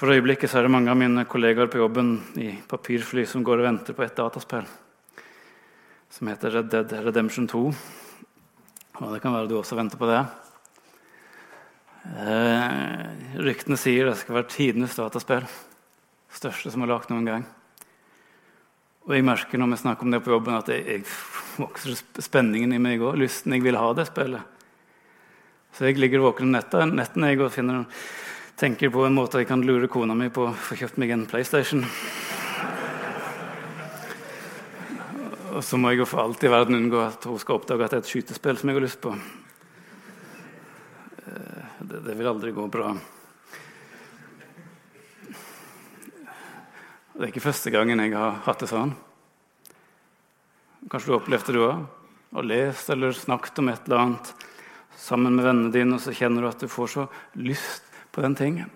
For 0.00 0.12
øyeblikket 0.12 0.48
så 0.48 0.60
er 0.60 0.66
det 0.66 0.72
mange 0.72 0.88
av 0.92 0.96
mine 0.96 1.26
kollegaer 1.28 1.68
på 1.68 1.80
jobben 1.80 2.14
i 2.40 2.54
papirfly 2.68 3.26
som 3.28 3.44
går 3.44 3.60
og 3.60 3.66
venter 3.68 3.96
på 3.96 4.04
et 4.06 4.16
dataspill 4.16 4.68
som 6.10 6.28
heter 6.28 6.50
Red 6.56 6.70
Dead 6.72 6.92
Redemption 7.04 7.46
2. 7.48 7.60
Og 9.00 9.12
det 9.14 9.20
kan 9.22 9.34
være 9.34 9.48
du 9.48 9.58
også 9.58 9.76
venter 9.78 10.00
på 10.00 10.08
det. 10.10 10.22
Eh, 12.04 13.40
ryktene 13.44 13.76
sier 13.80 14.08
det 14.08 14.16
skal 14.20 14.40
være 14.40 14.52
tidenes 14.52 14.96
dataspill. 14.96 15.44
Største 16.32 16.72
som 16.72 16.84
er 16.84 16.92
lagd 16.92 17.10
noen 17.12 17.28
gang. 17.28 17.44
Og 19.08 19.16
jeg 19.16 19.26
merker 19.26 19.60
når 19.60 19.72
vi 19.72 19.82
snakker 19.82 20.06
om 20.06 20.14
det 20.14 20.22
på 20.24 20.32
jobben, 20.32 20.56
at 20.56 20.70
jeg, 20.70 20.86
jeg 20.86 21.60
vokser 21.60 22.00
spenningen 22.22 22.72
i 22.76 22.80
meg 22.82 23.02
òg. 23.02 23.18
Lysten. 23.20 23.56
Jeg 23.56 23.66
vil 23.66 23.78
ha 23.80 23.92
det 23.96 24.08
spillet. 24.08 24.58
Så 25.76 25.86
jeg 25.86 26.00
ligger 26.00 26.24
våken 26.24 26.50
om 26.50 26.96
nettene 26.96 27.30
jeg 27.30 27.40
og 27.40 27.52
finner 27.54 27.86
tenker 28.60 28.90
på 28.92 29.06
en 29.06 29.14
måte 29.16 29.40
jeg 29.40 29.48
kan 29.48 29.62
lure 29.64 29.88
kona 29.88 30.12
mi 30.12 30.26
på 30.28 30.50
å 30.50 30.52
få 30.52 30.76
kjøpt 30.76 30.98
meg 31.00 31.14
en 31.14 31.22
PlayStation. 31.28 31.84
Og 35.50 35.62
så 35.64 35.78
må 35.80 35.92
jeg 35.92 36.02
jo 36.02 36.08
for 36.10 36.22
alt 36.26 36.44
i 36.44 36.50
verden 36.52 36.76
unngå 36.76 37.00
at 37.02 37.24
hun 37.26 37.40
skal 37.40 37.56
oppdage 37.56 37.86
at 37.86 37.94
det 37.94 38.00
er 38.00 38.04
et 38.04 38.10
skytespill 38.10 38.60
som 38.60 38.70
jeg 38.70 38.76
har 38.76 38.84
lyst 38.84 39.00
på. 39.02 39.14
Eh, 41.24 41.69
det, 41.80 42.02
det 42.04 42.16
vil 42.18 42.28
aldri 42.28 42.52
gå 42.52 42.66
bra. 42.72 42.92
Det 47.14 47.26
er 47.26 47.32
ikke 47.32 47.44
første 47.44 47.72
gangen 47.72 48.00
jeg 48.00 48.14
har 48.16 48.38
hatt 48.46 48.62
det 48.62 48.70
sånn. 48.70 48.94
Kanskje 50.88 51.10
du 51.10 51.16
opplevde 51.18 51.52
det 51.56 51.64
òg? 51.64 51.86
Og 52.30 52.46
lest 52.46 52.88
eller 52.92 53.12
snakket 53.16 53.58
om 53.60 53.68
et 53.72 53.88
eller 53.88 54.04
annet 54.04 54.30
sammen 55.00 55.34
med 55.34 55.44
vennene 55.44 55.72
dine, 55.74 55.96
og 55.96 56.02
så 56.04 56.14
kjenner 56.14 56.44
du 56.44 56.50
at 56.50 56.62
du 56.62 56.68
får 56.70 56.92
så 56.94 57.06
lyst 57.40 57.88
på 58.14 58.22
den 58.24 58.36
tingen. 58.38 58.70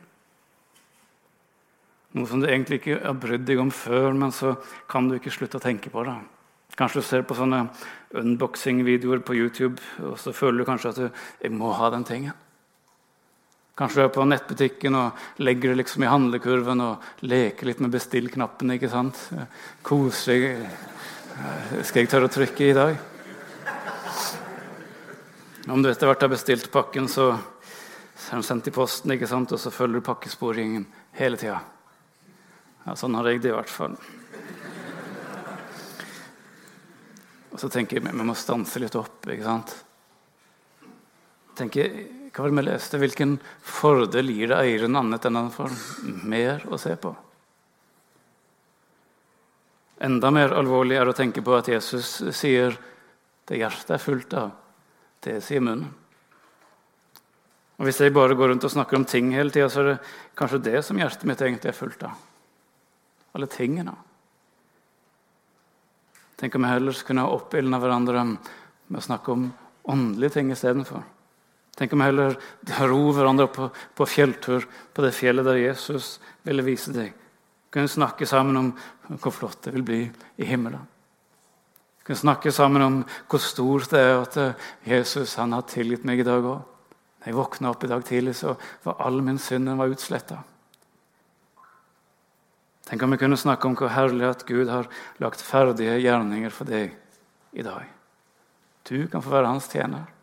Noe 2.14 2.30
som 2.30 2.42
du 2.42 2.46
egentlig 2.49 2.80
ikke 2.80 3.00
har 3.02 3.16
brydd 3.18 3.46
deg 3.49 3.61
om 3.62 3.73
før, 3.75 4.12
men 4.14 4.32
så 4.34 4.54
kan 4.90 5.08
du 5.08 5.16
ikke 5.16 5.32
slutte 5.34 5.58
å 5.58 5.64
tenke 5.64 5.90
på 5.90 6.04
det. 6.06 6.14
Kanskje 6.78 7.02
du 7.02 7.06
ser 7.06 7.26
på 7.26 7.37
sånne 7.38 7.64
unboxing-videoer 8.18 9.23
på 9.26 9.37
YouTube, 9.38 9.82
og 10.02 10.18
så 10.23 10.34
føler 10.34 10.62
du 10.62 10.68
kanskje 10.68 10.92
at 10.92 11.00
du 11.00 11.06
jeg 11.42 11.54
må 11.54 11.73
ha 11.75 11.90
den 11.94 12.06
tingen. 12.06 12.43
Kanskje 13.75 14.04
du 14.04 14.04
er 14.04 14.12
på 14.14 14.25
nettbutikken 14.31 14.95
og 14.95 15.43
legger 15.43 15.73
det 15.73 15.81
liksom 15.81 16.04
i 16.04 16.11
handlekurven 16.11 16.83
og 16.85 17.26
leker 17.26 17.66
litt 17.66 17.81
med 17.83 17.90
bestill-knappen. 17.90 18.71
ikke 18.76 18.90
sant? 18.93 19.19
Koselig. 19.83 20.54
Skal 21.83 22.04
jeg 22.04 22.12
tørre 22.12 22.31
å 22.31 22.35
trykke 22.37 22.69
i 22.69 22.76
dag? 22.76 22.95
Om 25.66 25.83
du 25.83 25.90
etter 25.90 26.07
hvert 26.07 26.23
har 26.23 26.31
bestilt 26.31 26.71
pakken, 26.71 27.11
så 27.11 27.33
er 27.35 28.37
den 28.37 28.47
sendt 28.47 28.71
i 28.71 28.75
posten, 28.75 29.11
ikke 29.16 29.26
sant? 29.26 29.50
og 29.50 29.59
så 29.59 29.75
følger 29.75 29.99
du 29.99 30.07
pakkesporingen 30.07 30.87
hele 31.19 31.40
tida. 31.40 31.59
Ja, 32.85 32.95
sånn 32.95 33.16
har 33.19 33.26
jeg 33.26 33.43
det 33.43 33.50
i 33.50 33.57
hvert 33.57 33.73
fall. 33.73 33.99
Og 37.50 37.59
så 37.59 37.71
tenker 37.73 37.99
jeg 37.99 38.07
vi 38.07 38.26
må 38.28 38.38
stanse 38.38 38.78
litt 38.83 38.95
opp. 38.99 39.25
ikke 39.26 39.47
sant? 39.50 39.75
Tenker, 41.59 41.90
hva 42.35 42.50
vi 42.50 42.62
leste? 42.67 42.99
Hvilken 42.99 43.37
fordel 43.62 44.33
gir 44.35 44.50
det 44.50 44.59
eieren 44.59 44.99
annet 44.99 45.26
enn 45.29 45.38
han 45.38 45.53
får 45.55 45.76
mer 46.26 46.64
å 46.67 46.79
se 46.81 46.97
på? 46.99 47.14
Enda 50.03 50.33
mer 50.35 50.57
alvorlig 50.59 50.99
er 50.99 51.09
å 51.09 51.14
tenke 51.14 51.45
på 51.45 51.55
at 51.55 51.71
Jesus 51.71 52.17
sier 52.35 52.75
det 53.47 53.61
hjertet 53.61 53.95
er 53.95 54.03
fullt 54.03 54.35
av, 54.41 54.50
det 55.23 55.38
sier 55.45 55.62
munnen. 55.62 55.93
Og 57.79 57.88
Hvis 57.88 58.00
jeg 58.03 58.14
bare 58.14 58.37
går 58.38 58.53
rundt 58.53 58.67
og 58.67 58.71
snakker 58.71 58.99
om 58.99 59.07
ting 59.07 59.33
hele 59.35 59.50
tida, 59.50 59.69
så 59.71 59.83
er 59.83 59.88
det 59.93 59.97
kanskje 60.38 60.62
det 60.62 60.83
som 60.87 60.99
hjertet 60.99 61.26
mitt 61.26 61.43
egentlig 61.43 61.73
er 61.73 61.79
fullt 61.79 62.05
av. 62.07 62.19
Alle 63.35 63.49
tingene. 63.50 63.95
Tenk 66.38 66.55
om 66.55 66.67
vi 66.67 66.71
heller 66.71 67.03
kunne 67.07 67.26
ha 67.26 67.35
oppildna 67.35 67.81
hverandre 67.83 68.23
med 68.26 69.00
å 69.00 69.07
snakke 69.07 69.35
om 69.35 69.49
åndelige 69.91 70.38
ting 70.38 70.53
istedenfor. 70.55 71.03
Tenk 71.75 71.93
om 71.93 71.99
vi 71.99 72.07
heller 72.07 72.37
dro 72.62 73.00
hverandre 73.11 73.49
på, 73.50 73.69
på 73.99 74.07
fjelltur 74.07 74.66
på 74.95 75.02
det 75.02 75.14
fjellet 75.16 75.47
der 75.47 75.59
Jesus 75.59 76.19
ville 76.47 76.62
vise 76.66 76.95
deg. 76.95 77.11
Kunne 77.75 77.90
snakke 77.90 78.28
sammen 78.31 78.61
om 78.61 78.69
hvor 79.19 79.35
flott 79.35 79.64
det 79.66 79.75
vil 79.75 79.87
bli 79.87 80.02
i 80.38 80.47
himmelen. 80.47 80.87
Kunne 82.04 82.21
snakke 82.21 82.52
sammen 82.54 82.85
om 82.85 83.00
hvor 83.26 83.43
stort 83.43 83.90
det 83.90 84.02
er 84.04 84.21
at 84.21 84.38
Jesus 84.87 85.35
han 85.40 85.57
har 85.57 85.66
tilgitt 85.66 86.07
meg 86.07 86.23
i 86.23 86.26
dag 86.26 86.47
òg. 86.47 86.62
Da 87.19 87.31
jeg 87.31 87.38
våkna 87.38 87.73
opp 87.73 87.85
i 87.87 87.90
dag 87.90 88.04
tidlig, 88.04 88.37
så 88.37 88.54
var 88.85 89.00
all 89.00 89.23
min 89.25 89.40
synd 89.40 89.73
var 89.81 89.90
utsletta. 89.90 90.43
Tenk 92.85 93.02
om 93.02 93.14
vi 93.16 93.19
kunne 93.25 93.40
snakke 93.40 93.66
om 93.66 93.75
hvor 93.81 93.90
herlig 93.90 94.28
at 94.28 94.45
Gud 94.47 94.69
har 94.69 94.87
lagt 95.25 95.43
ferdige 95.43 95.97
gjerninger 96.04 96.52
for 96.52 96.69
deg 96.69 96.93
i 97.57 97.64
dag. 97.64 97.88
Du 98.85 99.09
kan 99.09 99.25
få 99.25 99.33
være 99.33 99.49
hans 99.49 99.71
tjener. 99.73 100.13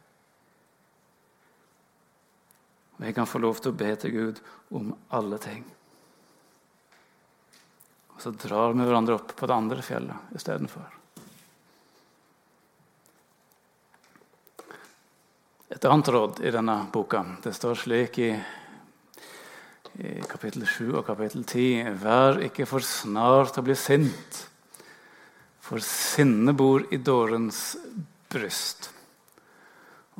Og 3.01 3.07
jeg 3.07 3.15
kan 3.17 3.25
få 3.25 3.39
lov 3.41 3.57
til 3.57 3.71
å 3.73 3.77
be 3.79 3.89
til 3.97 4.11
Gud 4.13 4.39
om 4.77 4.91
alle 5.17 5.39
ting. 5.41 5.63
Og 8.13 8.19
så 8.21 8.29
drar 8.29 8.75
vi 8.75 8.85
hverandre 8.85 9.15
opp 9.17 9.31
på 9.33 9.47
det 9.49 9.55
andre 9.55 9.81
fjellet 9.81 10.35
istedenfor. 10.37 10.83
Et 15.73 15.87
annet 15.89 16.11
råd 16.13 16.43
i 16.45 16.51
denne 16.53 16.75
boka 16.93 17.23
det 17.41 17.55
står 17.57 17.79
slik 17.87 18.19
i, 18.21 18.29
i 19.97 20.11
kapittel 20.29 20.67
7 20.69 20.91
og 20.99 21.05
kapittel 21.07 21.41
10.: 21.41 21.95
Vær 22.03 22.37
ikke 22.45 22.67
for 22.69 22.85
snar 22.85 23.49
til 23.49 23.63
å 23.63 23.65
bli 23.65 23.77
sint, 23.79 24.41
for 25.57 25.81
sinne 25.81 26.53
bor 26.53 26.85
i 26.93 27.01
dårens 27.01 27.63
bryst. 28.29 28.91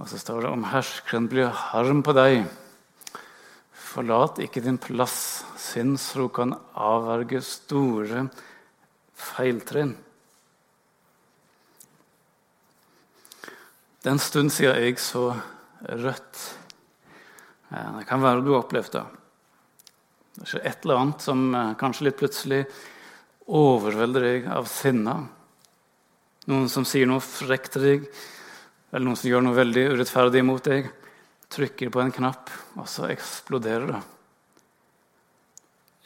Og 0.02 0.10
så 0.10 0.18
står 0.18 0.48
det 0.48 0.56
om 0.56 0.66
herskeren 0.72 1.30
blir 1.30 1.54
harm 1.70 2.02
på 2.02 2.18
deg. 2.18 2.42
Forlat 3.92 4.40
ikke 4.40 4.64
din 4.64 4.78
plass, 4.80 5.44
sinnsro 5.60 6.30
kan 6.32 6.54
avverge 6.80 7.42
store 7.44 8.24
feiltrinn. 9.20 9.92
Det 14.02 14.08
er 14.08 14.16
en 14.16 14.24
stund 14.24 14.54
siden 14.56 14.80
jeg 14.80 14.96
så 15.04 15.26
rødt. 15.84 16.40
Det 17.72 18.06
kan 18.08 18.24
være 18.24 18.46
du 18.46 18.54
har 18.54 18.64
opplevd 18.64 18.96
det. 18.96 19.04
Det 20.40 20.48
skjer 20.48 20.64
et 20.70 20.88
eller 20.88 21.02
annet 21.02 21.28
som 21.28 21.44
eh, 21.52 21.76
kanskje 21.80 22.08
litt 22.08 22.18
plutselig 22.20 22.62
overvelder 23.52 24.24
deg 24.26 24.48
av 24.56 24.72
sinne. 24.72 25.18
Noen 26.48 26.72
som 26.72 26.88
sier 26.88 27.10
noe 27.10 27.22
frekt 27.24 27.76
til 27.76 27.86
deg, 27.86 28.08
eller 28.92 29.06
noen 29.10 29.20
som 29.20 29.30
gjør 29.30 29.44
noe 29.46 29.60
veldig 29.60 29.86
urettferdig 29.92 30.44
mot 30.48 30.64
deg. 30.64 30.88
Trykker 31.51 31.91
på 31.91 32.01
en 32.01 32.13
knapp, 32.15 32.50
og 32.79 32.88
så 32.88 33.10
eksploderer 33.12 33.89
det. 33.91 34.01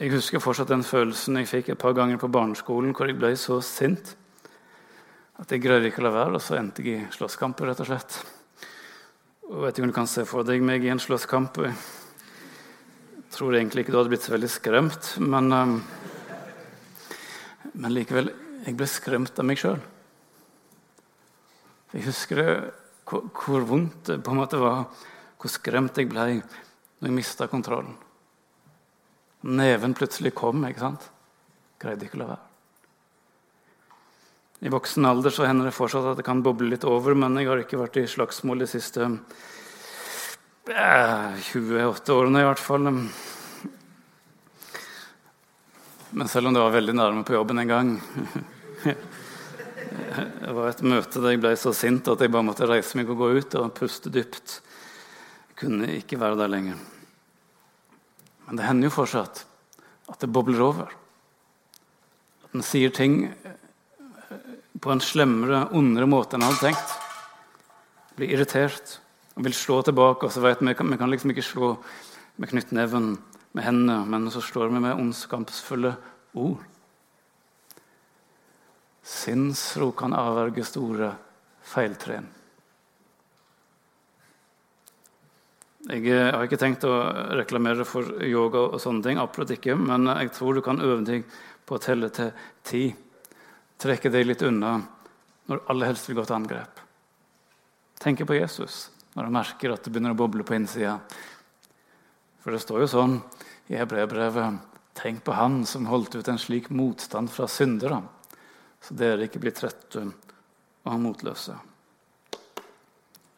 Jeg 0.02 0.12
husker 0.12 0.44
fortsatt 0.44 0.74
den 0.74 0.84
følelsen 0.84 1.38
jeg 1.40 1.48
fikk 1.48 1.72
et 1.72 1.80
par 1.80 1.94
ganger 1.96 2.20
på 2.20 2.28
barneskolen 2.28 2.92
hvor 2.96 3.08
jeg 3.08 3.16
ble 3.16 3.32
så 3.40 3.62
sint 3.64 4.16
at 5.40 5.52
jeg 5.52 5.64
greide 5.64 5.90
ikke 5.90 6.02
å 6.02 6.06
la 6.06 6.14
være, 6.16 6.38
og 6.38 6.44
så 6.44 6.56
endte 6.60 6.84
jeg 6.84 7.02
i 7.02 7.08
slåsskamper, 7.12 7.68
rett 7.68 7.82
og 7.84 7.90
slett. 7.90 8.18
Og 9.50 9.66
vet 9.66 9.76
ikke 9.76 9.86
om 9.86 9.92
du 9.92 9.96
kan 9.98 10.08
se 10.10 10.24
for 10.28 10.48
deg 10.48 10.64
meg 10.64 10.86
i 10.86 10.92
en 10.94 11.02
slåsskamp. 11.02 11.60
Jeg 11.66 13.34
tror 13.36 13.58
egentlig 13.58 13.84
ikke 13.84 13.94
du 13.94 14.00
hadde 14.00 14.14
blitt 14.14 14.24
så 14.26 14.34
veldig 14.34 14.52
skremt, 14.52 15.10
men, 15.20 15.52
um, 15.52 15.76
men 17.74 17.96
likevel 17.96 18.32
Jeg 18.66 18.74
ble 18.80 18.88
skremt 18.90 19.38
av 19.38 19.46
meg 19.46 19.60
sjøl. 19.62 19.78
Jeg 21.94 22.08
husker 22.08 22.40
hvor, 23.06 23.28
hvor, 23.30 23.68
vondt 23.70 24.08
det 24.10 24.24
på 24.26 24.34
en 24.34 24.40
måte 24.40 24.58
var, 24.58 24.88
hvor 25.40 25.52
skremt 25.52 25.98
jeg 26.00 26.10
ble 26.12 26.26
når 26.40 27.10
jeg 27.10 27.16
mista 27.16 27.48
kontrollen. 27.52 27.96
Neven 29.46 29.94
plutselig 29.94 30.34
kom. 30.34 30.64
ikke 30.66 30.82
sant? 30.82 31.10
Greide 31.82 32.08
ikke 32.08 32.18
å 32.18 32.24
la 32.24 32.32
være. 32.34 32.46
I 34.66 34.72
voksen 34.72 35.06
alder 35.06 35.34
så 35.36 35.46
hender 35.46 35.68
det 35.68 35.76
fortsatt 35.76 36.08
at 36.14 36.18
det 36.18 36.26
kan 36.26 36.42
boble 36.42 36.70
litt 36.72 36.86
over, 36.88 37.14
men 37.14 37.36
jeg 37.38 37.50
har 37.52 37.60
ikke 37.62 37.82
vært 37.82 38.00
i 38.02 38.08
slagsmål 38.10 38.64
de 38.64 38.68
siste 38.72 39.04
eh, 40.72 41.36
28 41.52 42.16
årene 42.16 42.42
i 42.42 42.48
hvert 42.48 42.64
fall. 42.64 42.88
Men 46.16 46.32
selv 46.32 46.48
om 46.48 46.56
det 46.56 46.64
var 46.64 46.74
veldig 46.74 46.96
nærme 46.96 47.26
på 47.28 47.36
jobben 47.36 47.60
en 47.60 47.68
gang 47.68 47.90
Det 50.46 50.54
var 50.56 50.70
et 50.70 50.82
møte 50.86 51.20
der 51.20 51.34
jeg 51.34 51.42
ble 51.44 51.52
så 51.60 51.74
sint 51.76 52.08
at 52.08 52.22
jeg 52.24 52.32
bare 52.32 52.48
måtte 52.48 52.68
reise 52.70 52.98
meg 52.98 53.10
og 53.12 53.20
gå 53.20 53.28
ut 53.36 53.56
og 53.60 53.74
puste 53.76 54.10
dypt. 54.14 54.62
Kunne 55.56 55.88
ikke 55.96 56.20
være 56.20 56.38
der 56.40 56.52
lenger. 56.52 56.80
Men 58.46 58.58
det 58.60 58.66
hender 58.68 58.90
jo 58.90 58.98
fortsatt 58.98 59.46
at 60.12 60.22
det 60.22 60.32
bobler 60.32 60.62
over. 60.62 60.92
At 62.46 62.54
en 62.58 62.66
sier 62.66 62.92
ting 62.94 63.32
på 64.82 64.92
en 64.92 65.02
slemmere, 65.02 65.66
ondere 65.74 66.10
måte 66.10 66.36
enn 66.36 66.44
en 66.44 66.52
hadde 66.52 66.68
tenkt. 66.68 66.94
Blir 68.20 68.36
irritert 68.36 69.00
og 69.36 69.48
vil 69.48 69.56
slå 69.56 69.82
tilbake. 69.82 70.26
og 70.26 70.32
så 70.32 70.42
vet 70.42 70.62
Vi 70.62 70.74
vi 70.74 70.98
kan 70.98 71.10
liksom 71.10 71.32
ikke 71.32 71.42
slå 71.42 71.78
med 72.38 72.50
knyttneven 72.50 73.18
med 73.54 73.64
hendene, 73.64 74.06
men 74.06 74.32
så 74.32 74.42
slår 74.42 74.68
vi 74.68 74.80
med 74.80 75.00
ondskapsfulle 75.00 75.96
ord. 76.34 76.60
Sinnsro 79.04 79.92
kan 79.92 80.14
avverge 80.14 80.64
store 80.66 81.16
feiltrinn. 81.64 82.28
Jeg 85.86 86.08
eh, 86.10 86.32
har 86.34 86.48
ikke 86.48 86.58
tenkt 86.58 86.86
å 86.88 86.94
reklamere 87.38 87.86
for 87.86 88.24
yoga, 88.26 88.64
og 88.74 88.82
sånne 88.82 89.06
ting, 89.06 89.20
absolutt 89.22 89.54
ikke, 89.54 89.76
men 89.78 90.10
jeg 90.10 90.32
tror 90.34 90.58
du 90.58 90.64
kan 90.66 90.82
øve 90.82 91.04
deg 91.06 91.28
på 91.66 91.78
å 91.78 91.82
telle 91.82 92.10
til 92.14 92.32
ti. 92.66 92.88
Trekke 93.82 94.10
deg 94.10 94.26
litt 94.26 94.42
unna 94.46 94.80
når 95.46 95.62
alle 95.70 95.92
helst 95.92 96.10
vil 96.10 96.18
gå 96.18 96.26
til 96.26 96.40
angrep. 96.40 96.82
Tenke 98.02 98.26
på 98.26 98.38
Jesus 98.38 98.88
når 99.16 99.30
han 99.30 99.38
merker 99.38 99.72
at 99.76 99.86
det 99.86 99.94
begynner 99.94 100.16
å 100.16 100.20
boble 100.20 100.44
på 100.44 100.58
innsida. 100.58 100.98
For 102.44 102.52
det 102.52 102.64
står 102.64 102.84
jo 102.84 102.90
sånn 102.92 103.20
i 103.72 103.78
hebreerbrevet 103.80 104.74
Tenk 104.96 105.26
på 105.28 105.34
Han 105.36 105.66
som 105.68 105.90
holdt 105.92 106.16
ut 106.16 106.28
en 106.32 106.40
slik 106.40 106.70
motstand 106.72 107.28
fra 107.28 107.50
syndere, 107.52 107.98
så 108.80 108.96
dere 108.96 109.28
ikke 109.28 109.42
blir 109.44 109.52
trette 109.52 110.06
og 110.88 111.02
motløse. 111.04 111.58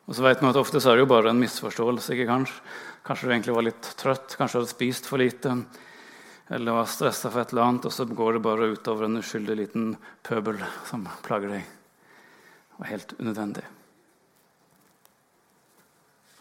Og 0.08 0.16
så 0.16 0.24
vet 0.24 0.42
man 0.42 0.54
at 0.54 0.60
Ofte 0.60 0.80
så 0.80 0.92
er 0.92 0.98
det 0.98 1.04
jo 1.04 1.12
bare 1.12 1.34
en 1.34 1.42
misforståelse. 1.42 2.16
ikke 2.16 2.30
Kanskje 2.30 2.62
Kanskje 3.08 3.28
du 3.28 3.32
egentlig 3.32 3.56
var 3.56 3.64
litt 3.64 3.88
trøtt, 3.96 4.34
kanskje 4.36 4.58
du 4.58 4.62
hadde 4.66 4.74
spist 4.74 5.06
for 5.08 5.22
lite 5.22 5.54
eller 6.50 6.76
var 6.76 6.88
stressa 6.92 7.30
for 7.32 7.44
et 7.44 7.52
eller 7.52 7.64
annet, 7.64 7.86
og 7.88 7.92
så 7.92 8.06
går 8.08 8.38
det 8.38 8.44
bare 8.44 8.70
utover 8.72 9.08
en 9.08 9.20
uskyldig 9.20 9.56
liten 9.60 9.88
pøbel 10.24 10.60
som 10.88 11.04
plager 11.24 11.52
deg. 11.52 11.64
Det 11.64 12.80
var 12.80 12.92
helt 12.92 13.14
unødvendig. 13.20 13.64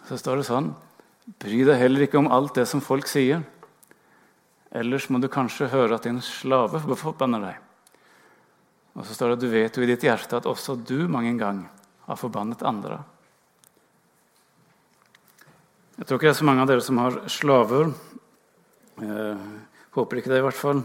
Så 0.06 0.18
står 0.22 0.40
det 0.40 0.48
sånn 0.50 0.74
Bry 1.42 1.64
deg 1.66 1.80
heller 1.80 2.04
ikke 2.06 2.20
om 2.20 2.30
alt 2.30 2.54
det 2.54 2.68
som 2.70 2.82
folk 2.82 3.08
sier. 3.10 3.40
Ellers 4.70 5.08
må 5.10 5.18
du 5.18 5.26
kanskje 5.30 5.66
høre 5.72 5.98
at 5.98 6.06
din 6.06 6.20
slave 6.22 6.78
forbanner 6.98 7.42
deg. 7.42 7.56
Og 8.94 9.06
så 9.06 9.14
står 9.16 9.34
det 9.34 9.42
du 9.42 9.50
vet 9.50 9.74
jo 9.74 9.82
i 9.82 9.90
ditt 9.90 10.06
hjerte 10.06 10.38
at 10.38 10.46
også 10.46 10.78
du 10.78 11.08
mange 11.10 11.34
ganger 11.38 11.66
har 12.06 12.18
forbannet 12.20 12.62
andre. 12.62 13.00
Jeg 15.96 16.04
tror 16.04 16.18
ikke 16.18 16.28
det 16.28 16.34
er 16.34 16.38
så 16.42 16.44
mange 16.44 16.60
av 16.60 16.68
dere 16.68 16.84
som 16.84 16.98
har 17.00 17.14
slaver. 17.32 17.88
Jeg 19.00 19.36
håper 19.96 20.20
ikke 20.20 20.32
det, 20.34 20.42
i 20.42 20.44
hvert 20.44 20.58
fall. 20.58 20.82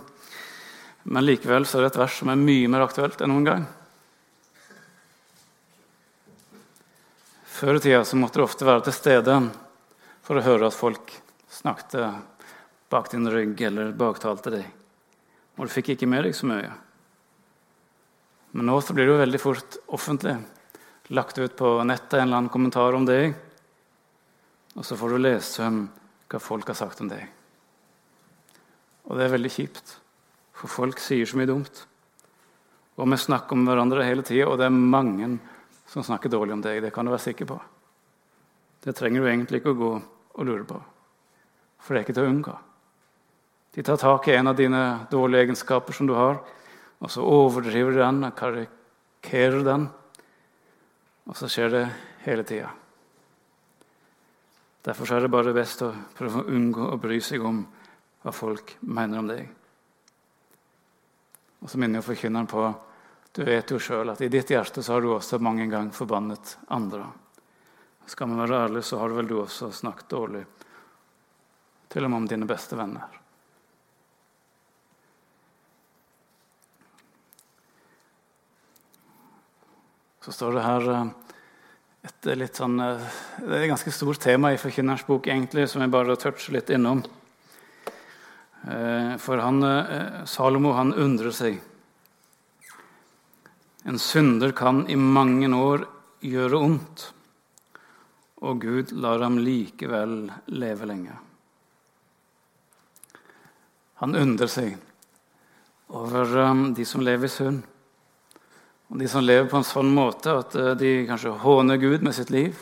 Men 1.03 1.25
likevel 1.25 1.67
så 1.67 1.79
er 1.79 1.85
det 1.85 1.89
et 1.91 1.99
vers 1.99 2.15
som 2.21 2.31
er 2.31 2.39
mye 2.39 2.69
mer 2.71 2.85
aktuelt 2.85 3.19
enn 3.19 3.33
noen 3.33 3.49
gang. 3.49 3.65
Før 7.43 7.75
i 7.75 7.83
tida 7.83 8.05
så 8.07 8.17
måtte 8.17 8.39
du 8.39 8.45
ofte 8.45 8.65
være 8.65 8.85
til 8.87 8.95
stede 8.95 9.35
for 10.23 10.39
å 10.39 10.45
høre 10.47 10.71
at 10.71 10.79
folk 10.79 11.11
snakket 11.51 11.99
bak 12.91 13.11
din 13.11 13.27
rygg 13.27 13.59
eller 13.67 13.91
baktalte 13.91 14.55
deg. 14.55 14.65
Og 15.59 15.67
du 15.67 15.75
fikk 15.75 15.91
ikke 15.93 16.07
med 16.07 16.23
deg 16.29 16.39
så 16.39 16.47
mye. 16.47 16.71
Men 18.55 18.71
nå 18.71 18.79
så 18.79 18.95
blir 18.95 19.09
det 19.09 19.17
jo 19.17 19.21
veldig 19.25 19.43
fort 19.43 19.81
offentlig. 19.91 20.39
Lagt 21.11 21.35
ut 21.35 21.59
på 21.59 21.75
nettet 21.83 22.21
en 22.21 22.29
eller 22.29 22.45
annen 22.45 22.53
kommentar 22.53 22.95
om 22.95 23.03
deg. 23.03 23.35
Og 24.77 24.85
så 24.87 24.95
får 24.95 25.11
du 25.13 25.21
lese 25.21 25.67
hva 26.31 26.39
folk 26.39 26.69
har 26.71 26.79
sagt 26.79 27.01
om 27.03 27.09
deg. 27.11 27.25
Og 29.09 29.17
det 29.17 29.25
er 29.25 29.33
veldig 29.33 29.51
kjipt, 29.51 29.97
for 30.55 30.71
folk 30.71 31.01
sier 31.01 31.27
så 31.27 31.39
mye 31.39 31.49
dumt. 31.49 31.83
Og 32.95 33.09
vi 33.09 33.17
snakker 33.19 33.57
om 33.57 33.65
hverandre 33.67 34.05
hele 34.05 34.23
tida, 34.23 34.47
og 34.47 34.59
det 34.61 34.67
er 34.69 34.75
mange 34.75 35.33
som 35.89 36.05
snakker 36.05 36.31
dårlig 36.31 36.55
om 36.55 36.63
deg. 36.63 36.79
Det 36.83 36.93
kan 36.95 37.07
du 37.07 37.11
være 37.11 37.25
sikker 37.25 37.49
på. 37.49 37.57
Det 38.81 38.95
trenger 38.97 39.21
du 39.21 39.29
egentlig 39.29 39.61
ikke 39.61 39.75
å 39.75 39.79
gå 39.79 39.91
og 40.31 40.47
lure 40.47 40.65
på, 40.65 40.77
for 41.81 41.93
det 41.93 42.01
er 42.01 42.05
ikke 42.07 42.15
til 42.17 42.27
å 42.27 42.31
unngå. 42.31 42.53
De 43.75 43.83
tar 43.87 43.99
tak 43.99 44.27
i 44.27 44.35
en 44.35 44.51
av 44.51 44.57
dine 44.57 44.81
dårlige 45.11 45.47
egenskaper 45.47 45.95
som 45.95 46.07
du 46.09 46.15
har, 46.17 46.41
og 47.01 47.11
så 47.11 47.23
overdriver 47.25 47.95
de 47.95 48.03
den 48.03 48.25
og 48.27 48.35
karikerer 48.37 49.63
den. 49.65 49.87
Og 51.29 51.37
så 51.37 51.49
skjer 51.51 51.73
det 51.73 51.85
hele 52.25 52.45
tida. 52.47 52.71
Derfor 54.81 55.13
er 55.13 55.21
det 55.21 55.33
bare 55.33 55.53
best 55.53 55.83
å 55.85 55.91
prøve 56.17 56.41
å 56.41 56.49
unngå 56.49 56.87
å 56.89 56.99
bry 57.01 57.19
seg 57.21 57.43
om 57.45 57.61
hva 58.21 58.33
folk 58.33 58.75
mener 58.81 59.21
om 59.21 59.29
deg. 59.29 59.49
Og 61.61 61.69
så 61.69 61.77
minner 61.77 62.01
jeg 62.01 62.09
forkynneren 62.09 62.49
på 62.49 62.65
du 63.31 63.45
vet 63.47 63.69
jo 63.71 63.77
sjøl 63.79 64.11
at 64.11 64.21
i 64.25 64.27
ditt 64.31 64.49
hjerte 64.51 64.83
så 64.83 64.97
har 64.97 65.03
du 65.05 65.13
også 65.13 65.39
mange 65.39 65.69
ganger 65.71 65.95
forbannet 65.95 66.57
andre. 66.73 67.05
Skal 68.09 68.27
man 68.27 68.41
være 68.41 68.65
ærlig, 68.65 68.83
så 68.83 68.99
har 68.99 69.07
du 69.07 69.15
vel 69.15 69.29
du 69.29 69.37
også 69.39 69.69
snakket 69.71 70.09
dårlig, 70.11 70.41
til 71.87 72.03
og 72.03 72.11
med 72.11 72.23
om 72.23 72.27
dine 72.27 72.49
beste 72.49 72.75
venner. 72.75 73.19
Så 80.21 80.33
står 80.35 80.57
det 80.57 80.65
her 80.65 80.89
eh, 80.91 81.07
et 82.01 82.29
litt 82.37 82.57
sånn, 82.57 82.79
eh, 82.81 83.09
Det 83.39 83.49
er 83.49 83.63
et 83.63 83.69
ganske 83.69 83.91
stort 83.93 84.19
tema 84.19 84.51
i 84.53 84.57
Forkynnerens 84.57 85.05
bok, 85.05 85.27
egentlig, 85.27 85.67
som 85.69 85.81
jeg 85.81 85.91
bare 85.91 86.17
toucher 86.17 86.53
litt 86.53 86.69
innom. 86.69 87.03
Eh, 88.67 89.17
for 89.17 89.37
han, 89.37 89.63
eh, 89.63 90.25
Salomo 90.25 90.73
han 90.73 90.93
undrer 90.93 91.31
seg. 91.31 91.59
En 93.85 93.97
synder 93.97 94.51
kan 94.53 94.87
i 94.89 94.95
mange 94.95 95.47
år 95.47 95.87
gjøre 96.21 96.61
ondt, 96.61 97.11
og 98.41 98.59
Gud 98.61 98.91
lar 98.91 99.19
ham 99.19 99.37
likevel 99.37 100.31
leve 100.47 100.85
lenge. 100.85 101.17
Han 103.95 104.15
undrer 104.15 104.47
seg 104.47 104.77
over 105.89 106.73
de 106.73 106.85
som 106.85 107.01
lever 107.01 107.25
i 107.25 107.27
synd. 107.27 107.63
Og 108.91 108.99
de 108.99 109.07
som 109.07 109.23
lever 109.23 109.47
på 109.47 109.55
en 109.61 109.67
sånn 109.67 109.91
måte 109.95 110.33
at 110.35 110.55
eh, 110.59 110.73
de 110.75 110.91
kanskje 111.07 111.31
håner 111.41 111.79
Gud 111.79 112.03
med 112.03 112.15
sitt 112.15 112.31
liv. 112.33 112.57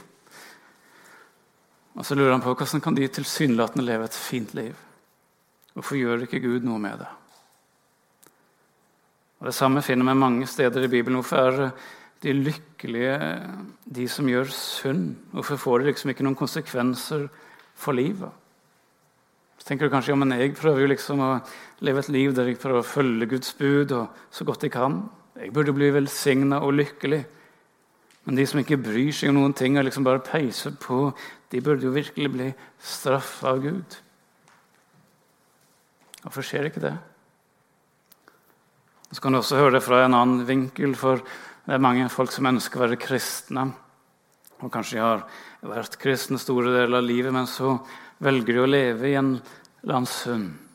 Og 1.97 2.05
så 2.05 2.15
lurer 2.15 2.35
han 2.35 2.43
på 2.43 2.53
hvordan 2.53 2.83
kan 2.85 2.95
de 2.95 3.07
tilsynelatende 3.09 3.85
leve 3.87 4.05
et 4.05 4.17
fint 4.17 4.53
liv. 4.55 4.75
Hvorfor 5.73 5.97
gjør 5.97 6.27
ikke 6.27 6.43
Gud 6.43 6.67
noe 6.67 6.77
med 6.81 7.01
det? 7.01 7.09
Og 9.39 9.49
Det 9.49 9.55
samme 9.55 9.81
finner 9.81 10.05
vi 10.05 10.19
mange 10.19 10.47
steder 10.47 10.85
i 10.85 10.91
Bibelen. 10.91 11.17
Hvorfor 11.17 11.37
er 11.65 11.71
de 12.21 12.35
lykkelige 12.35 13.17
de 13.85 14.07
som 14.11 14.27
gjør 14.29 14.51
synd? 14.53 15.15
Hvorfor 15.31 15.57
får 15.57 15.79
det 15.79 15.93
liksom 15.93 16.13
ikke 16.13 16.27
noen 16.27 16.37
konsekvenser 16.37 17.29
for 17.79 17.97
livet? 17.97 18.29
Så 19.57 19.67
tenker 19.67 19.87
du 19.87 19.93
kanskje 19.93 20.13
ja, 20.13 20.19
men 20.19 20.35
jeg 20.37 20.55
prøver 20.55 20.83
jo 20.83 20.91
liksom 20.93 21.23
å 21.23 21.37
leve 21.83 22.03
et 22.03 22.11
liv 22.13 22.35
der 22.35 22.51
jeg 22.51 22.59
prøver 22.61 22.83
å 22.83 22.91
følge 22.91 23.31
Guds 23.33 23.55
bud 23.57 23.95
og 23.95 24.21
så 24.31 24.45
godt 24.47 24.67
jeg 24.67 24.75
kan. 24.75 25.01
Jeg 25.39 25.53
burde 25.55 25.71
bli 25.75 25.87
velsigna 25.95 26.59
og 26.65 26.75
lykkelig. 26.75 27.21
Men 28.27 28.35
de 28.35 28.45
som 28.45 28.59
ikke 28.59 28.81
bryr 28.81 29.13
seg 29.15 29.31
om 29.31 29.39
noen 29.39 29.55
ting 29.55 29.77
og 29.79 29.85
liksom 29.87 30.03
bare 30.05 30.23
peiser 30.25 30.75
på, 30.77 31.13
de 31.49 31.61
burde 31.63 31.87
jo 31.87 31.95
virkelig 31.95 32.31
bli 32.33 32.49
straffa 32.83 33.53
av 33.53 33.63
Gud. 33.63 33.95
Hvorfor 36.19 36.45
skjer 36.45 36.67
ikke 36.67 36.83
det? 36.83 36.93
Så 39.09 39.23
kan 39.23 39.33
du 39.33 39.39
også 39.39 39.57
høre 39.57 39.77
det 39.77 39.85
fra 39.85 40.03
en 40.03 40.13
annen 40.13 40.45
vinkel, 40.45 40.93
for 40.99 41.23
det 41.23 41.77
er 41.77 41.81
mange 41.81 42.11
folk 42.13 42.33
som 42.35 42.51
ønsker 42.51 42.77
å 42.77 42.85
være 42.85 43.01
kristne. 43.01 43.71
og 44.59 44.71
kanskje 44.71 44.97
de 44.97 45.01
har 45.01 45.23
vært 45.63 45.97
kristne 45.97 46.37
store 46.37 46.73
deler 46.75 46.99
av 46.99 47.07
livet, 47.07 47.31
men 47.33 47.47
så 47.47 47.79
velger 48.19 48.53
de 48.53 48.59
å 48.59 48.67
leve 48.67 49.07
i 49.07 49.15
en 49.15 49.39
synd. 50.05 50.68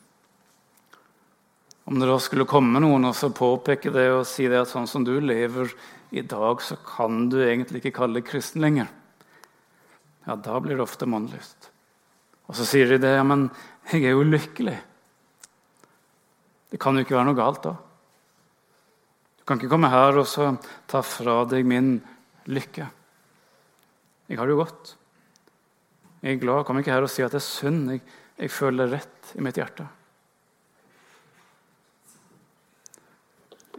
Om 1.85 1.99
det 2.01 2.07
da 2.09 2.17
skulle 2.21 2.47
komme 2.49 2.81
noen 2.81 3.05
og 3.05 3.13
så 3.17 3.29
påpeke 3.29 3.91
det 3.93 4.07
og 4.09 4.25
si 4.25 4.47
det 4.49 4.63
at 4.63 4.71
sånn 4.71 4.87
som 4.89 5.03
du 5.05 5.13
lever 5.21 5.69
i 6.15 6.23
dag, 6.25 6.61
så 6.61 6.77
kan 6.81 7.27
du 7.29 7.37
egentlig 7.43 7.83
ikke 7.83 7.99
kalle 7.99 8.19
deg 8.19 8.25
kristen 8.29 8.63
lenger. 8.63 8.89
Ja, 10.25 10.33
da 10.33 10.57
blir 10.61 10.79
det 10.79 10.85
ofte 10.85 11.05
mannlyst. 11.09 11.69
Og 12.49 12.57
så 12.57 12.65
sier 12.65 12.89
de 12.89 12.97
det, 13.01 13.13
ja, 13.17 13.23
men 13.25 13.47
jeg 13.91 14.07
er 14.07 14.15
jo 14.15 14.25
lykkelig. 14.25 14.77
Det 16.73 16.81
kan 16.81 16.97
jo 16.97 17.05
ikke 17.05 17.17
være 17.17 17.29
noe 17.29 17.37
galt 17.37 17.61
da. 17.65 17.75
Du 19.37 19.45
kan 19.45 19.61
ikke 19.61 19.69
komme 19.75 19.91
her 19.93 20.17
og 20.17 20.25
så 20.29 20.55
ta 20.89 21.03
fra 21.05 21.43
deg 21.49 21.67
min 21.69 21.99
lykke. 22.49 22.87
Jeg 24.25 24.39
har 24.39 24.49
det 24.49 24.55
jo 24.55 24.63
godt. 24.63 24.95
Jeg 26.25 26.33
er 26.33 26.41
glad. 26.41 26.63
Jeg 26.63 26.67
kommer 26.67 26.81
ikke 26.81 26.95
her 26.95 27.05
og 27.05 27.13
si 27.13 27.21
at 27.21 27.35
det 27.35 27.43
er 27.43 27.45
synd. 27.45 27.91
Jeg, 27.93 28.01
jeg 28.41 28.53
føler 28.53 28.89
det 28.89 28.97
rett 28.97 29.35
i 29.37 29.45
mitt 29.45 29.61
hjerte. 29.61 29.85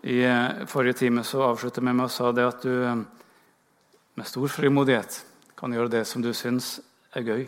I 0.06 0.22
eh, 0.24 0.66
forrige 0.66 1.00
time 1.00 1.24
så 1.26 1.42
avsluttet 1.48 1.82
jeg 1.82 1.90
med 1.96 2.06
å 2.06 2.12
sa 2.12 2.28
det 2.30 2.44
at 2.46 2.62
du 2.62 2.74
eh, 2.86 3.00
med 4.14 4.28
stor 4.30 4.46
frimodighet 4.54 5.18
kan 5.58 5.74
gjøre 5.74 5.90
det 5.96 6.04
som 6.06 6.22
du 6.22 6.30
syns 6.30 6.76
er 7.16 7.26
gøy. 7.26 7.42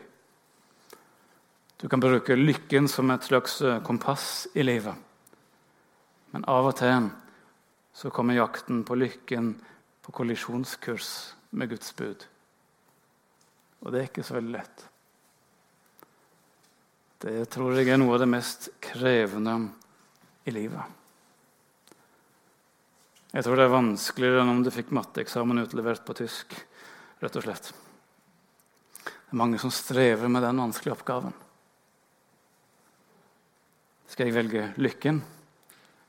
Du 1.79 1.87
kan 1.87 2.03
bruke 2.03 2.35
lykken 2.35 2.91
som 2.91 3.15
et 3.15 3.29
slags 3.31 3.61
eh, 3.63 3.79
kompass 3.87 4.49
i 4.59 4.67
livet. 4.67 4.99
Men 6.35 6.49
av 6.51 6.73
og 6.73 6.75
til 6.83 7.13
så 7.95 8.11
kommer 8.11 8.41
jakten 8.41 8.83
på 8.83 8.99
lykken 8.99 9.55
på 10.03 10.19
kollisjonskurs 10.19 11.15
med 11.55 11.71
Guds 11.71 11.95
bud. 11.95 12.27
Og 13.87 13.95
det 13.95 14.03
er 14.03 14.11
ikke 14.11 14.27
så 14.27 14.41
veldig 14.41 14.57
lett. 14.59 14.87
Det 17.23 17.41
tror 17.55 17.79
jeg 17.79 17.95
er 17.95 18.03
noe 18.03 18.19
av 18.19 18.25
det 18.27 18.33
mest 18.35 18.73
krevende 18.83 19.61
i 20.43 20.59
livet. 20.59 20.98
Jeg 23.39 23.45
tror 23.47 23.55
det 23.55 23.69
er 23.69 23.71
vanskeligere 23.71 24.41
enn 24.43 24.49
om 24.51 24.61
du 24.67 24.69
fikk 24.75 24.89
matteeksamen 24.99 25.61
utlevert 25.63 26.03
på 26.03 26.17
tysk. 26.19 26.57
rett 27.23 27.37
og 27.39 27.45
slett. 27.45 27.69
Det 29.05 29.31
er 29.31 29.39
mange 29.39 29.59
som 29.63 29.71
strever 29.71 30.27
med 30.27 30.43
den 30.43 30.59
vanskelige 30.59 30.97
oppgaven. 30.97 31.35
Skal 34.11 34.27
jeg 34.27 34.35
velge 34.35 34.65
lykken, 34.83 35.23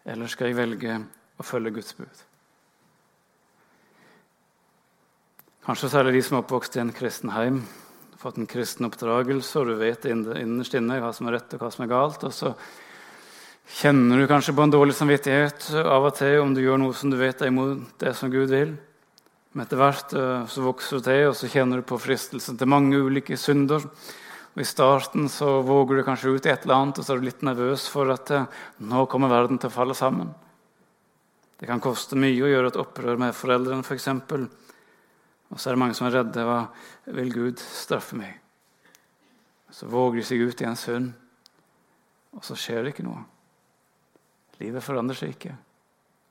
eller 0.06 0.28
skal 0.28 0.50
jeg 0.50 0.58
velge 0.58 0.98
å 1.38 1.46
følge 1.46 1.76
Guds 1.78 1.94
bud? 1.98 2.26
Kanskje 5.70 5.94
særlig 5.94 6.18
de 6.18 6.26
som 6.26 6.40
er 6.40 6.46
oppvokst 6.48 6.78
i 6.78 6.82
en 6.82 6.94
kristen 6.98 7.34
heim, 7.38 7.62
fått 8.18 8.42
en 8.42 8.50
kristen 8.50 8.90
oppdragelse, 8.90 9.54
og 9.60 9.70
du 9.70 9.76
vet 9.78 10.10
innerst 10.10 10.82
inne 10.82 10.98
hva 10.98 11.14
som 11.14 11.30
er 11.30 11.38
rett 11.38 11.54
og 11.54 11.62
hva 11.62 11.70
som 11.78 11.86
er 11.86 11.94
galt. 11.94 12.26
Og 12.26 12.34
så 12.34 12.56
kjenner 13.70 14.18
du 14.18 14.28
kanskje 14.28 14.56
på 14.58 14.66
en 14.66 14.74
dårlig 14.74 14.96
samvittighet 14.98 15.70
av 15.86 16.08
og 16.10 16.16
til 16.18 16.42
om 16.42 16.54
du 16.56 16.62
gjør 16.64 16.80
noe 16.82 16.96
som 16.98 17.12
du 17.12 17.18
vet 17.20 17.42
er 17.42 17.52
imot 17.52 18.02
det 18.02 18.16
som 18.18 18.32
Gud 18.34 18.50
vil. 18.50 18.74
Men 19.54 19.66
etter 19.66 19.80
hvert 19.80 20.14
eh, 20.18 20.46
så 20.50 20.64
vokser 20.66 21.00
du 21.00 21.06
til, 21.08 21.28
og 21.30 21.38
så 21.38 21.50
kjenner 21.50 21.82
du 21.82 21.88
på 21.90 21.98
fristelsen 22.02 22.58
til 22.58 22.70
mange 22.70 23.00
ulike 23.02 23.38
synder. 23.40 23.86
Og 24.54 24.62
I 24.62 24.68
starten 24.68 25.30
så 25.32 25.60
våger 25.66 26.00
du 26.00 26.06
kanskje 26.06 26.36
ut 26.36 26.46
i 26.46 26.52
et 26.54 26.66
eller 26.66 26.78
annet, 26.78 27.00
og 27.00 27.06
så 27.06 27.16
er 27.16 27.22
du 27.22 27.28
litt 27.30 27.46
nervøs 27.46 27.88
for 27.90 28.14
at 28.14 28.34
eh, 28.36 28.62
nå 28.86 29.06
kommer 29.10 29.32
verden 29.32 29.62
til 29.62 29.72
å 29.72 29.74
falle 29.74 29.98
sammen. 29.98 30.30
Det 31.60 31.68
kan 31.68 31.82
koste 31.84 32.18
mye 32.20 32.44
å 32.46 32.52
gjøre 32.52 32.72
et 32.72 32.80
opprør 32.80 33.20
med 33.20 33.36
foreldrene, 33.36 33.82
f.eks. 33.84 33.90
For 33.90 33.98
eksempel. 33.98 34.46
Og 35.50 35.58
så 35.58 35.70
er 35.70 35.76
det 35.76 35.82
mange 35.82 35.98
som 35.98 36.08
er 36.08 36.20
redde. 36.20 36.46
Hva 36.46 36.62
vil 37.18 37.34
Gud 37.34 37.64
straffe 37.64 38.20
meg? 38.20 38.38
Så 39.74 39.90
våger 39.90 40.22
de 40.22 40.28
seg 40.30 40.46
ut 40.46 40.62
i 40.62 40.70
en 40.70 40.78
synd, 40.80 41.12
og 42.38 42.46
så 42.46 42.58
skjer 42.58 42.86
det 42.86 42.94
ikke 42.94 43.06
noe. 43.06 43.26
Livet 44.60 44.84
forandrer 44.84 45.18
seg 45.18 45.34
ikke. 45.36 45.56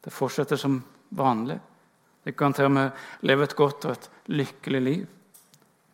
Det 0.04 0.12
fortsetter 0.14 0.60
som 0.60 0.78
vanlig. 1.16 1.58
Du 2.24 2.32
kan 2.36 2.52
til 2.52 2.68
og 2.68 2.74
med 2.74 3.24
leve 3.24 3.46
et 3.48 3.56
godt 3.56 3.86
og 3.88 3.94
et 3.94 4.10
lykkelig 4.28 4.82
liv. 4.82 5.06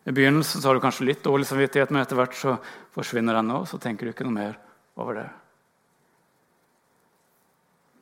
I 0.05 0.13
begynnelsen 0.13 0.61
så 0.61 0.69
har 0.69 0.77
du 0.77 0.83
kanskje 0.85 1.07
litt 1.09 1.23
dårlig 1.25 1.47
samvittighet, 1.49 1.93
men 1.95 2.03
etter 2.03 2.19
hvert 2.19 2.37
så 2.37 2.59
forsvinner 2.93 3.39
den 3.39 3.55
òg. 3.55 3.69
Så 3.71 3.79
tenker 3.81 4.05
du 4.05 4.13
ikke 4.13 4.27
noe 4.27 4.37
mer 4.37 4.59
over 5.01 5.21
det. 5.21 5.29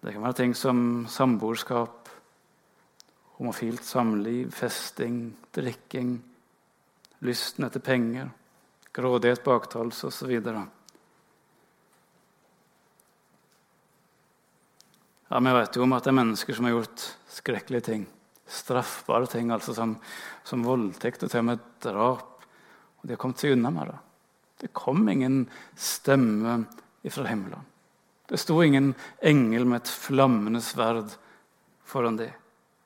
Det 0.03 0.15
kan 0.17 0.25
være 0.25 0.39
ting 0.41 0.55
som 0.59 1.05
samboerskap, 1.07 2.09
homofilt 3.39 3.85
samliv, 3.87 4.51
festing, 4.51 5.29
drikking, 5.55 6.17
lysten 7.23 7.69
etter 7.69 7.85
penger, 7.85 8.33
grådighet, 8.97 9.45
baktalelse 9.47 10.09
osv. 10.11 10.33
Ja, 15.33 15.41
vi 15.41 15.53
vet 15.53 15.77
jo 15.77 15.87
om 15.87 15.95
at 15.97 16.05
det 16.05 16.11
er 16.13 16.17
mennesker 16.19 16.53
som 16.53 16.67
har 16.69 16.75
gjort 16.75 17.03
skrekkelige 17.33 17.85
ting. 17.87 18.03
Straffbare 18.53 19.31
ting, 19.33 19.49
altså 19.55 19.73
som, 19.73 19.95
som 20.45 20.65
voldtekt 20.67 21.25
og 21.25 21.31
til 21.33 21.41
og 21.41 21.47
med 21.47 21.63
drap. 21.81 22.45
Og 23.01 23.07
de 23.07 23.15
har 23.15 23.21
kommet 23.23 23.41
seg 23.41 23.55
unna 23.55 23.71
med 23.73 23.89
det. 23.89 23.97
Det 24.61 24.71
kom 24.77 25.09
ingen 25.09 25.47
stemme 25.73 26.59
ifra 27.01 27.25
himmelen. 27.31 27.65
Det 28.29 28.43
sto 28.45 28.59
ingen 28.61 28.93
engel 29.25 29.65
med 29.73 29.81
et 29.81 29.95
flammende 30.05 30.61
sverd 30.61 31.17
foran 31.89 32.21
dem. 32.21 32.37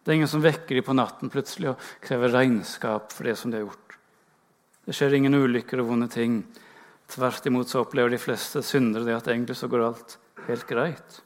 Det 0.06 0.14
er 0.14 0.20
ingen 0.20 0.30
som 0.30 0.46
vekker 0.46 0.78
dem 0.78 0.86
på 0.86 0.94
natten 0.94 1.34
plutselig 1.34 1.72
og 1.72 1.90
krever 1.98 2.30
regnskap 2.30 3.10
for 3.10 3.26
det 3.26 3.34
som 3.42 3.50
de 3.50 3.58
har 3.58 3.66
gjort. 3.66 3.98
Det 4.86 4.94
skjer 4.94 5.18
ingen 5.18 5.34
ulykker 5.34 5.82
og 5.82 5.90
vonde 5.90 6.12
ting. 6.14 6.44
Tvert 7.10 7.50
imot 7.50 7.74
så 7.74 7.82
opplever 7.82 8.14
de 8.14 8.22
fleste 8.22 8.62
syndere 8.62 9.10
det 9.10 9.18
at 9.18 9.34
egentlig 9.34 9.58
så 9.58 9.66
går 9.66 9.88
alt 9.90 10.20
helt 10.46 10.70
greit. 10.70 11.24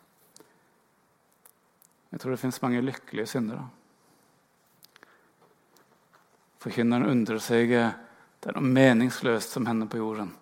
Jeg 2.11 2.21
tror 2.21 2.35
det 2.35 2.43
fins 2.43 2.61
mange 2.63 2.83
lykkelige 2.83 3.31
syndere. 3.31 3.65
Forkynneren 6.61 7.09
undrer 7.09 7.41
seg 7.43 7.71
det 8.41 8.49
er 8.49 8.57
noe 8.57 8.73
meningsløst 8.73 9.53
som 9.55 9.67
hender 9.69 9.89
på 9.91 10.01
jorden. 10.01 10.33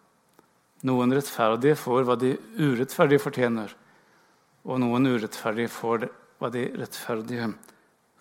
Noen 0.87 1.11
rettferdige 1.11 1.75
får 1.79 2.05
hva 2.07 2.15
de 2.19 2.37
urettferdige 2.59 3.23
fortjener, 3.23 3.73
og 4.63 4.79
noen 4.79 5.11
urettferdige 5.11 5.71
får 5.75 6.07
hva 6.39 6.51
de 6.55 6.65
rettferdige 6.79 7.49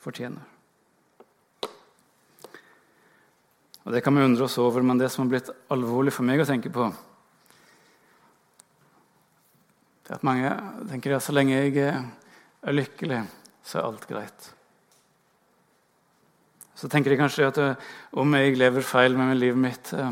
fortjener. 0.02 0.42
Og 3.86 3.94
Det 3.94 4.02
kan 4.04 4.18
vi 4.18 4.26
undre 4.26 4.44
oss 4.50 4.58
over, 4.60 4.82
men 4.82 4.98
det 4.98 5.12
som 5.14 5.24
har 5.24 5.30
blitt 5.32 5.54
alvorlig 5.72 6.12
for 6.12 6.28
meg 6.28 6.42
å 6.42 6.48
tenke 6.50 6.74
på, 6.74 6.90
det 10.04 10.12
er 10.12 10.18
at 10.18 10.26
mange 10.28 10.50
tenker 10.90 11.16
at 11.16 11.24
så 11.24 11.36
lenge 11.36 11.56
jeg 11.56 11.94
er 12.62 12.76
lykkelig, 12.76 13.24
så 13.64 13.80
er 13.80 13.90
alt 13.90 14.08
greit. 14.10 14.54
Så 16.78 16.90
tenker 16.90 17.10
de 17.10 17.18
kanskje 17.18 17.48
at 17.50 17.58
eh, 17.62 17.86
om 18.22 18.34
jeg 18.38 18.58
lever 18.58 18.86
feil 18.86 19.18
med 19.18 19.40
livet 19.40 19.62
mitt, 19.62 19.94
eh, 19.98 20.12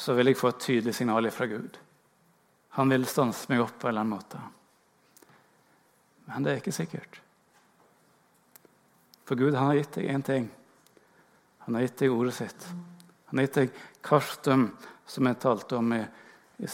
så 0.00 0.16
vil 0.16 0.30
jeg 0.30 0.38
få 0.40 0.52
et 0.52 0.62
tydelig 0.64 0.94
signal 0.96 1.28
fra 1.34 1.48
Gud. 1.50 1.76
Han 2.78 2.88
vil 2.88 3.04
stanse 3.04 3.50
meg 3.52 3.60
opp 3.60 3.76
på 3.76 3.88
en 3.88 3.92
eller 3.92 4.06
annen 4.06 4.16
måte. 4.16 4.40
Men 6.30 6.46
det 6.46 6.54
er 6.54 6.62
ikke 6.62 6.72
sikkert. 6.72 7.20
For 9.28 9.36
Gud 9.36 9.52
han 9.52 9.68
har 9.68 9.82
gitt 9.82 9.98
deg 9.98 10.08
én 10.14 10.24
ting. 10.24 10.48
Han 11.66 11.76
har 11.76 11.84
gitt 11.84 12.00
deg 12.00 12.14
ordet 12.14 12.34
sitt. 12.38 12.66
Han 13.28 13.38
har 13.38 13.46
gitt 13.46 13.60
deg 13.60 13.76
kartum, 14.04 14.70
som 15.06 15.28
jeg 15.28 15.40
talte 15.44 15.76
om 15.76 15.92
i, 15.92 16.00
i 16.64 16.70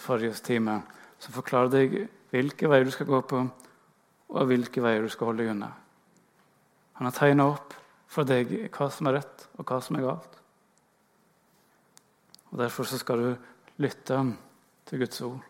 forrige 0.00 0.40
time, 0.48 0.80
som 1.20 1.36
forklarer 1.36 1.72
deg 1.76 1.98
hvilke 2.32 2.70
veier 2.70 2.88
du 2.88 2.92
skal 2.94 3.10
gå 3.10 3.20
på, 3.28 3.42
og 4.32 4.48
hvilke 4.48 4.82
veier 4.84 5.04
du 5.04 5.12
skal 5.12 5.30
holde 5.30 5.44
deg 5.44 5.52
unna. 5.52 5.70
Han 6.98 7.08
har 7.08 7.16
tegna 7.16 7.48
opp 7.52 7.74
for 8.12 8.28
deg 8.28 8.50
hva 8.72 8.88
som 8.92 9.08
er 9.08 9.18
rett, 9.20 9.46
og 9.58 9.68
hva 9.68 9.80
som 9.84 9.98
er 9.98 10.06
galt. 10.06 10.36
Og 12.52 12.60
Derfor 12.60 12.88
skal 12.88 13.22
du 13.22 13.30
lytte 13.80 14.18
til 14.88 15.00
Guds 15.00 15.22
ord, 15.24 15.40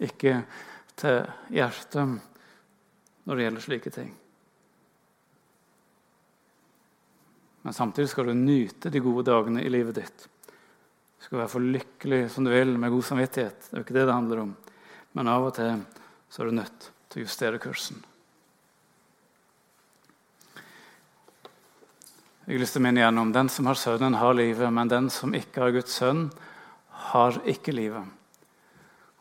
ikke 0.00 0.42
til 1.00 1.24
hjertet 1.54 2.20
når 3.24 3.36
det 3.36 3.46
gjelder 3.46 3.64
slike 3.64 3.92
ting. 3.92 4.12
Men 7.64 7.72
samtidig 7.72 8.10
skal 8.12 8.28
du 8.28 8.36
nyte 8.36 8.92
de 8.92 9.00
gode 9.00 9.24
dagene 9.24 9.62
i 9.64 9.72
livet 9.72 9.96
ditt. 9.96 10.26
Du 11.16 11.24
skal 11.24 11.40
være 11.40 11.52
for 11.54 11.64
lykkelig 11.64 12.26
som 12.32 12.44
du 12.44 12.52
vil, 12.52 12.74
med 12.76 12.92
god 12.92 13.06
samvittighet. 13.08 13.70
Det 13.70 13.72
er 13.72 13.80
jo 13.80 13.84
ikke 13.86 13.96
det 13.96 14.04
det 14.04 14.16
handler 14.16 14.42
om. 14.42 14.50
Men 15.16 15.30
av 15.32 15.46
og 15.48 15.54
til 15.56 15.78
så 16.34 16.42
er 16.42 16.50
du 16.50 16.56
nødt 16.56 16.86
til 17.12 17.20
å 17.20 17.28
justere 17.28 17.60
kursen. 17.62 18.00
Jeg 22.42 22.56
har 22.56 22.58
lyst 22.64 22.74
til 22.74 22.82
å 22.82 22.86
minne 22.88 22.98
igjen 23.04 23.20
om 23.22 23.30
Den 23.32 23.48
som 23.54 23.68
har 23.70 23.78
Sønnen, 23.78 24.16
har 24.18 24.34
livet, 24.34 24.72
men 24.74 24.90
den 24.90 25.06
som 25.14 25.30
ikke 25.38 25.62
har 25.62 25.76
Guds 25.76 25.94
sønn, 25.94 26.24
har 27.14 27.38
ikke 27.46 27.76
livet. 27.76 28.10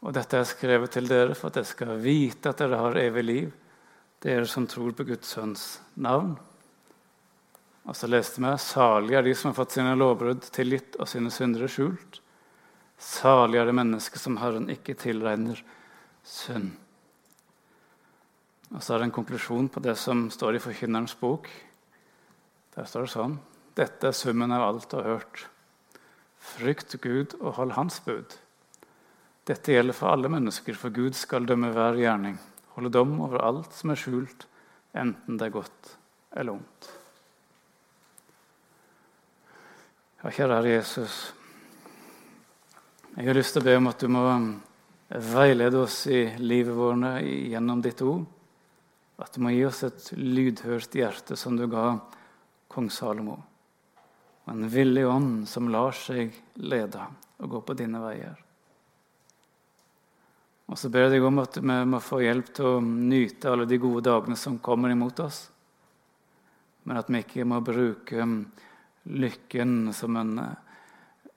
Og 0.02 0.18
Dette 0.18 0.42
er 0.42 0.50
skrevet 0.50 0.98
til 0.98 1.06
dere 1.06 1.38
for 1.38 1.52
at 1.52 1.62
dere 1.62 1.70
skal 1.70 2.02
vite 2.02 2.50
at 2.50 2.66
dere 2.66 2.82
har 2.82 2.98
evig 3.06 3.28
liv, 3.30 3.54
dere 4.26 4.50
som 4.50 4.66
tror 4.66 4.98
på 4.98 5.06
Guds 5.14 5.38
sønns 5.38 5.70
navn. 5.94 6.34
Og 7.86 7.94
så 7.94 8.10
leste 8.10 8.42
vi 8.42 8.58
salige 8.58 9.22
er 9.22 9.30
de 9.30 9.38
som 9.38 9.52
har 9.52 9.60
fått 9.62 9.78
sine 9.78 9.94
lovbrudd 10.02 10.50
tilgitt 10.50 10.98
og 10.98 11.14
sine 11.14 11.30
syndere 11.30 11.70
skjult. 11.70 12.24
Salig 12.98 13.62
er 13.62 13.70
det 13.70 13.78
mennesket 13.78 14.26
som 14.26 14.42
Herren 14.42 14.72
ikke 14.74 14.98
tilregner 14.98 15.62
synd. 16.26 16.80
Og 18.74 18.82
så 18.82 18.96
er 18.96 19.02
det 19.02 19.10
en 19.10 19.18
konklusjon 19.20 19.70
på 19.70 19.82
det 19.86 19.94
som 20.02 20.26
står 20.34 20.58
i 20.58 20.62
Forkynnerens 20.64 21.14
bok. 21.20 21.50
Der 22.74 22.88
står 22.90 23.06
det 23.06 23.14
sånn 23.14 23.36
Dette 23.78 24.10
er 24.10 24.18
summen 24.18 24.54
av 24.54 24.66
alt 24.68 24.90
du 24.90 24.98
har 25.00 25.10
hørt. 25.16 25.46
Frykt 26.44 26.98
Gud 27.02 27.38
og 27.40 27.56
hold 27.60 27.76
Hans 27.78 28.00
bud. 28.06 28.34
Dette 29.46 29.76
gjelder 29.76 29.96
for 29.98 30.14
alle 30.14 30.32
mennesker, 30.32 30.76
for 30.78 30.94
Gud 30.94 31.18
skal 31.20 31.46
dømme 31.48 31.72
hver 31.76 31.98
gjerning. 32.00 32.38
Holde 32.78 32.94
dom 32.96 33.18
over 33.22 33.44
alt 33.44 33.74
som 33.76 33.92
er 33.94 34.00
skjult, 34.00 34.46
enten 34.96 35.38
det 35.38 35.50
er 35.50 35.56
godt 35.58 35.96
eller 36.34 36.56
ondt. 36.56 36.90
Ja, 40.24 40.32
kjære 40.32 40.60
Herre 40.60 40.76
Jesus. 40.78 41.18
Jeg 43.14 43.28
har 43.28 43.38
lyst 43.38 43.54
til 43.54 43.62
å 43.62 43.68
be 43.68 43.76
om 43.78 43.90
at 43.92 44.02
du 44.02 44.10
må 44.10 44.24
veilede 45.34 45.84
oss 45.84 46.06
i 46.08 46.24
livet 46.42 46.74
vårt 46.74 47.20
gjennom 47.22 47.84
ditt 47.84 48.02
ord. 48.02 48.24
At 49.22 49.36
du 49.36 49.44
må 49.46 49.54
gi 49.54 49.64
oss 49.68 49.84
et 49.86 50.10
lydhørt 50.18 50.96
hjerte 50.98 51.38
som 51.38 51.58
du 51.58 51.68
ga 51.70 52.00
kong 52.74 52.90
Salomo. 52.90 53.38
Og 54.44 54.56
en 54.56 54.66
villig 54.72 55.06
ånd 55.08 55.46
som 55.48 55.70
lar 55.72 55.94
seg 55.96 56.34
lede 56.60 57.06
og 57.44 57.52
gå 57.54 57.62
på 57.68 57.76
dine 57.78 58.02
veier. 58.02 58.40
Og 60.72 60.80
så 60.80 60.90
ber 60.90 61.06
jeg 61.06 61.18
deg 61.18 61.26
om 61.28 61.42
at 61.44 61.60
vi 61.60 61.78
må 61.86 62.00
få 62.02 62.22
hjelp 62.24 62.50
til 62.56 62.70
å 62.70 62.84
nyte 62.84 63.52
alle 63.52 63.68
de 63.70 63.78
gode 63.82 64.06
dagene 64.08 64.38
som 64.40 64.62
kommer 64.64 64.94
imot 64.94 65.20
oss. 65.22 65.46
Men 66.84 67.00
at 67.00 67.12
vi 67.12 67.22
ikke 67.24 67.46
må 67.48 67.60
bruke 67.64 68.26
lykken 69.04 69.92
som 69.96 70.18
en 70.20 70.40
eh, 70.40 71.36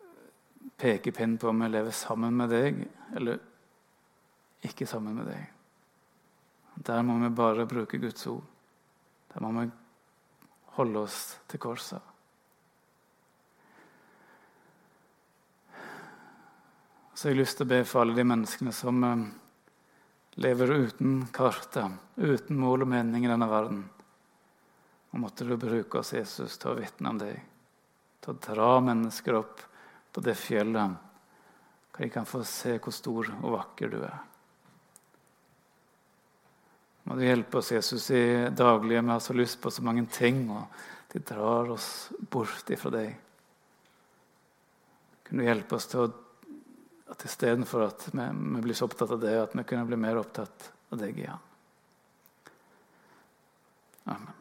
pekepinn 0.78 1.36
på 1.38 1.50
om 1.50 1.64
vi 1.64 1.70
lever 1.74 1.94
sammen 1.94 2.38
med 2.38 2.54
deg 2.54 2.80
eller 3.18 3.42
ikke 4.66 4.88
sammen 4.88 5.18
med 5.18 5.30
deg. 5.30 5.55
Der 6.76 7.02
må 7.02 7.16
vi 7.22 7.30
bare 7.32 7.66
bruke 7.66 7.98
Guds 7.98 8.26
ord. 8.26 8.44
Der 9.32 9.42
må 9.44 9.52
vi 9.56 9.70
holde 10.76 11.06
oss 11.06 11.38
til 11.48 11.60
korset. 11.62 12.12
Så 17.16 17.30
jeg 17.30 17.36
har 17.36 17.40
lyst 17.40 17.56
til 17.56 17.64
å 17.64 17.72
be 17.72 17.80
for 17.88 18.04
alle 18.04 18.16
de 18.18 18.26
menneskene 18.28 18.74
som 18.76 19.04
eh, 19.08 19.26
lever 20.36 20.72
uten 20.84 21.22
kartet, 21.32 21.96
uten 22.20 22.60
mål 22.60 22.84
og 22.84 22.92
mening 22.92 23.24
i 23.24 23.30
denne 23.30 23.48
verden. 23.48 23.82
Og 25.14 25.22
måtte 25.22 25.48
du 25.48 25.56
bruke 25.56 26.02
oss, 26.02 26.12
Jesus, 26.12 26.58
til 26.60 26.74
å 26.74 26.80
vitne 26.82 27.14
om 27.14 27.20
deg 27.22 27.38
til 28.26 28.34
å 28.34 28.40
dra 28.42 28.70
mennesker 28.82 29.36
opp 29.38 29.60
på 30.12 30.22
det 30.24 30.34
fjellet, 30.34 30.96
hvor 31.92 32.02
de 32.02 32.12
kan 32.12 32.26
få 32.26 32.42
se 32.44 32.74
hvor 32.82 32.94
stor 32.94 33.28
og 33.38 33.52
vakker 33.54 33.92
du 33.92 34.00
er. 34.02 34.16
Må 37.06 37.16
du 37.16 37.22
hjelpe 37.22 37.60
oss, 37.60 37.72
Jesus, 37.72 38.10
i 38.10 38.50
daglige. 38.50 39.02
Vi 39.02 39.14
har 39.14 39.22
så 39.22 39.34
lyst 39.36 39.60
på 39.62 39.70
så 39.70 39.82
mange 39.86 40.06
ting, 40.10 40.44
og 40.50 40.66
de 41.12 41.22
drar 41.22 41.70
oss 41.70 42.10
bort 42.18 42.70
ifra 42.74 42.90
deg. 42.94 43.12
Kunne 45.26 45.42
du 45.42 45.48
hjelpe 45.48 45.78
oss 45.78 45.86
til 45.90 46.06
å 46.06 46.12
at 47.06 47.24
istedenfor 47.24 47.86
at 47.86 48.08
vi, 48.12 48.24
blir 48.60 48.74
så 48.74 48.88
opptatt 48.88 49.12
av 49.14 49.20
det, 49.22 49.34
at 49.38 49.54
vi 49.54 49.64
kunne 49.64 49.86
bli 49.86 49.98
mer 50.00 50.18
opptatt 50.20 50.70
av 50.90 50.98
deg 51.00 51.18
igjen. 51.22 51.44
Amen. 54.10 54.35